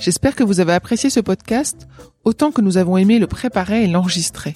J'espère 0.00 0.36
que 0.36 0.44
vous 0.44 0.60
avez 0.60 0.72
apprécié 0.72 1.10
ce 1.10 1.20
podcast 1.20 1.88
autant 2.24 2.52
que 2.52 2.60
nous 2.60 2.78
avons 2.78 2.96
aimé 2.96 3.18
le 3.18 3.26
préparer 3.26 3.84
et 3.84 3.88
l'enregistrer. 3.88 4.54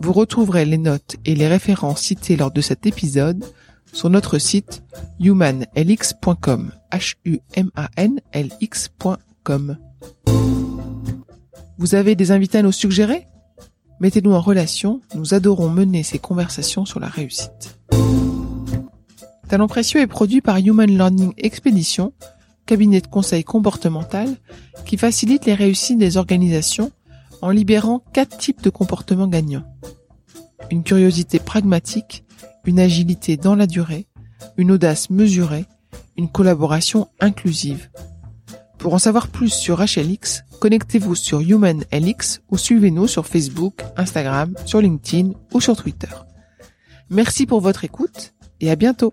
Vous 0.00 0.12
retrouverez 0.12 0.64
les 0.64 0.78
notes 0.78 1.16
et 1.24 1.34
les 1.34 1.48
références 1.48 2.00
citées 2.00 2.36
lors 2.36 2.50
de 2.50 2.60
cet 2.60 2.86
épisode 2.86 3.44
sur 3.92 4.08
notre 4.08 4.38
site 4.38 4.82
humanlx.com. 5.20 6.72
H-U-M-A-N-L-X.com. 6.92 9.76
Vous 11.78 11.94
avez 11.94 12.14
des 12.14 12.32
invités 12.32 12.58
à 12.58 12.62
nous 12.62 12.72
suggérer? 12.72 13.26
Mettez-nous 14.00 14.32
en 14.32 14.40
relation, 14.40 15.02
nous 15.14 15.34
adorons 15.34 15.68
mener 15.68 16.02
ces 16.02 16.18
conversations 16.18 16.86
sur 16.86 17.00
la 17.00 17.08
réussite. 17.08 17.78
Talent 19.46 19.68
précieux 19.68 20.00
est 20.00 20.06
produit 20.06 20.40
par 20.40 20.56
Human 20.56 20.88
Learning 20.88 21.34
Expedition, 21.36 22.14
cabinet 22.64 23.02
de 23.02 23.08
conseil 23.08 23.44
comportemental 23.44 24.28
qui 24.86 24.96
facilite 24.96 25.44
les 25.44 25.54
réussites 25.54 25.98
des 25.98 26.16
organisations 26.16 26.92
en 27.42 27.50
libérant 27.50 28.02
quatre 28.12 28.38
types 28.38 28.62
de 28.62 28.70
comportements 28.70 29.26
gagnants. 29.26 29.64
Une 30.70 30.82
curiosité 30.82 31.38
pragmatique, 31.38 32.24
une 32.64 32.80
agilité 32.80 33.36
dans 33.36 33.54
la 33.54 33.66
durée, 33.66 34.06
une 34.56 34.70
audace 34.70 35.10
mesurée, 35.10 35.66
une 36.16 36.30
collaboration 36.30 37.08
inclusive. 37.20 37.90
Pour 38.78 38.94
en 38.94 38.98
savoir 38.98 39.28
plus 39.28 39.52
sur 39.52 39.80
HLX, 39.80 40.44
connectez-vous 40.60 41.14
sur 41.14 41.40
HumanLX 41.40 42.42
ou 42.50 42.58
suivez-nous 42.58 43.08
sur 43.08 43.26
Facebook, 43.26 43.82
Instagram, 43.96 44.54
sur 44.66 44.80
LinkedIn 44.80 45.32
ou 45.52 45.60
sur 45.60 45.76
Twitter. 45.76 46.14
Merci 47.08 47.46
pour 47.46 47.60
votre 47.60 47.84
écoute 47.84 48.34
et 48.60 48.70
à 48.70 48.76
bientôt. 48.76 49.12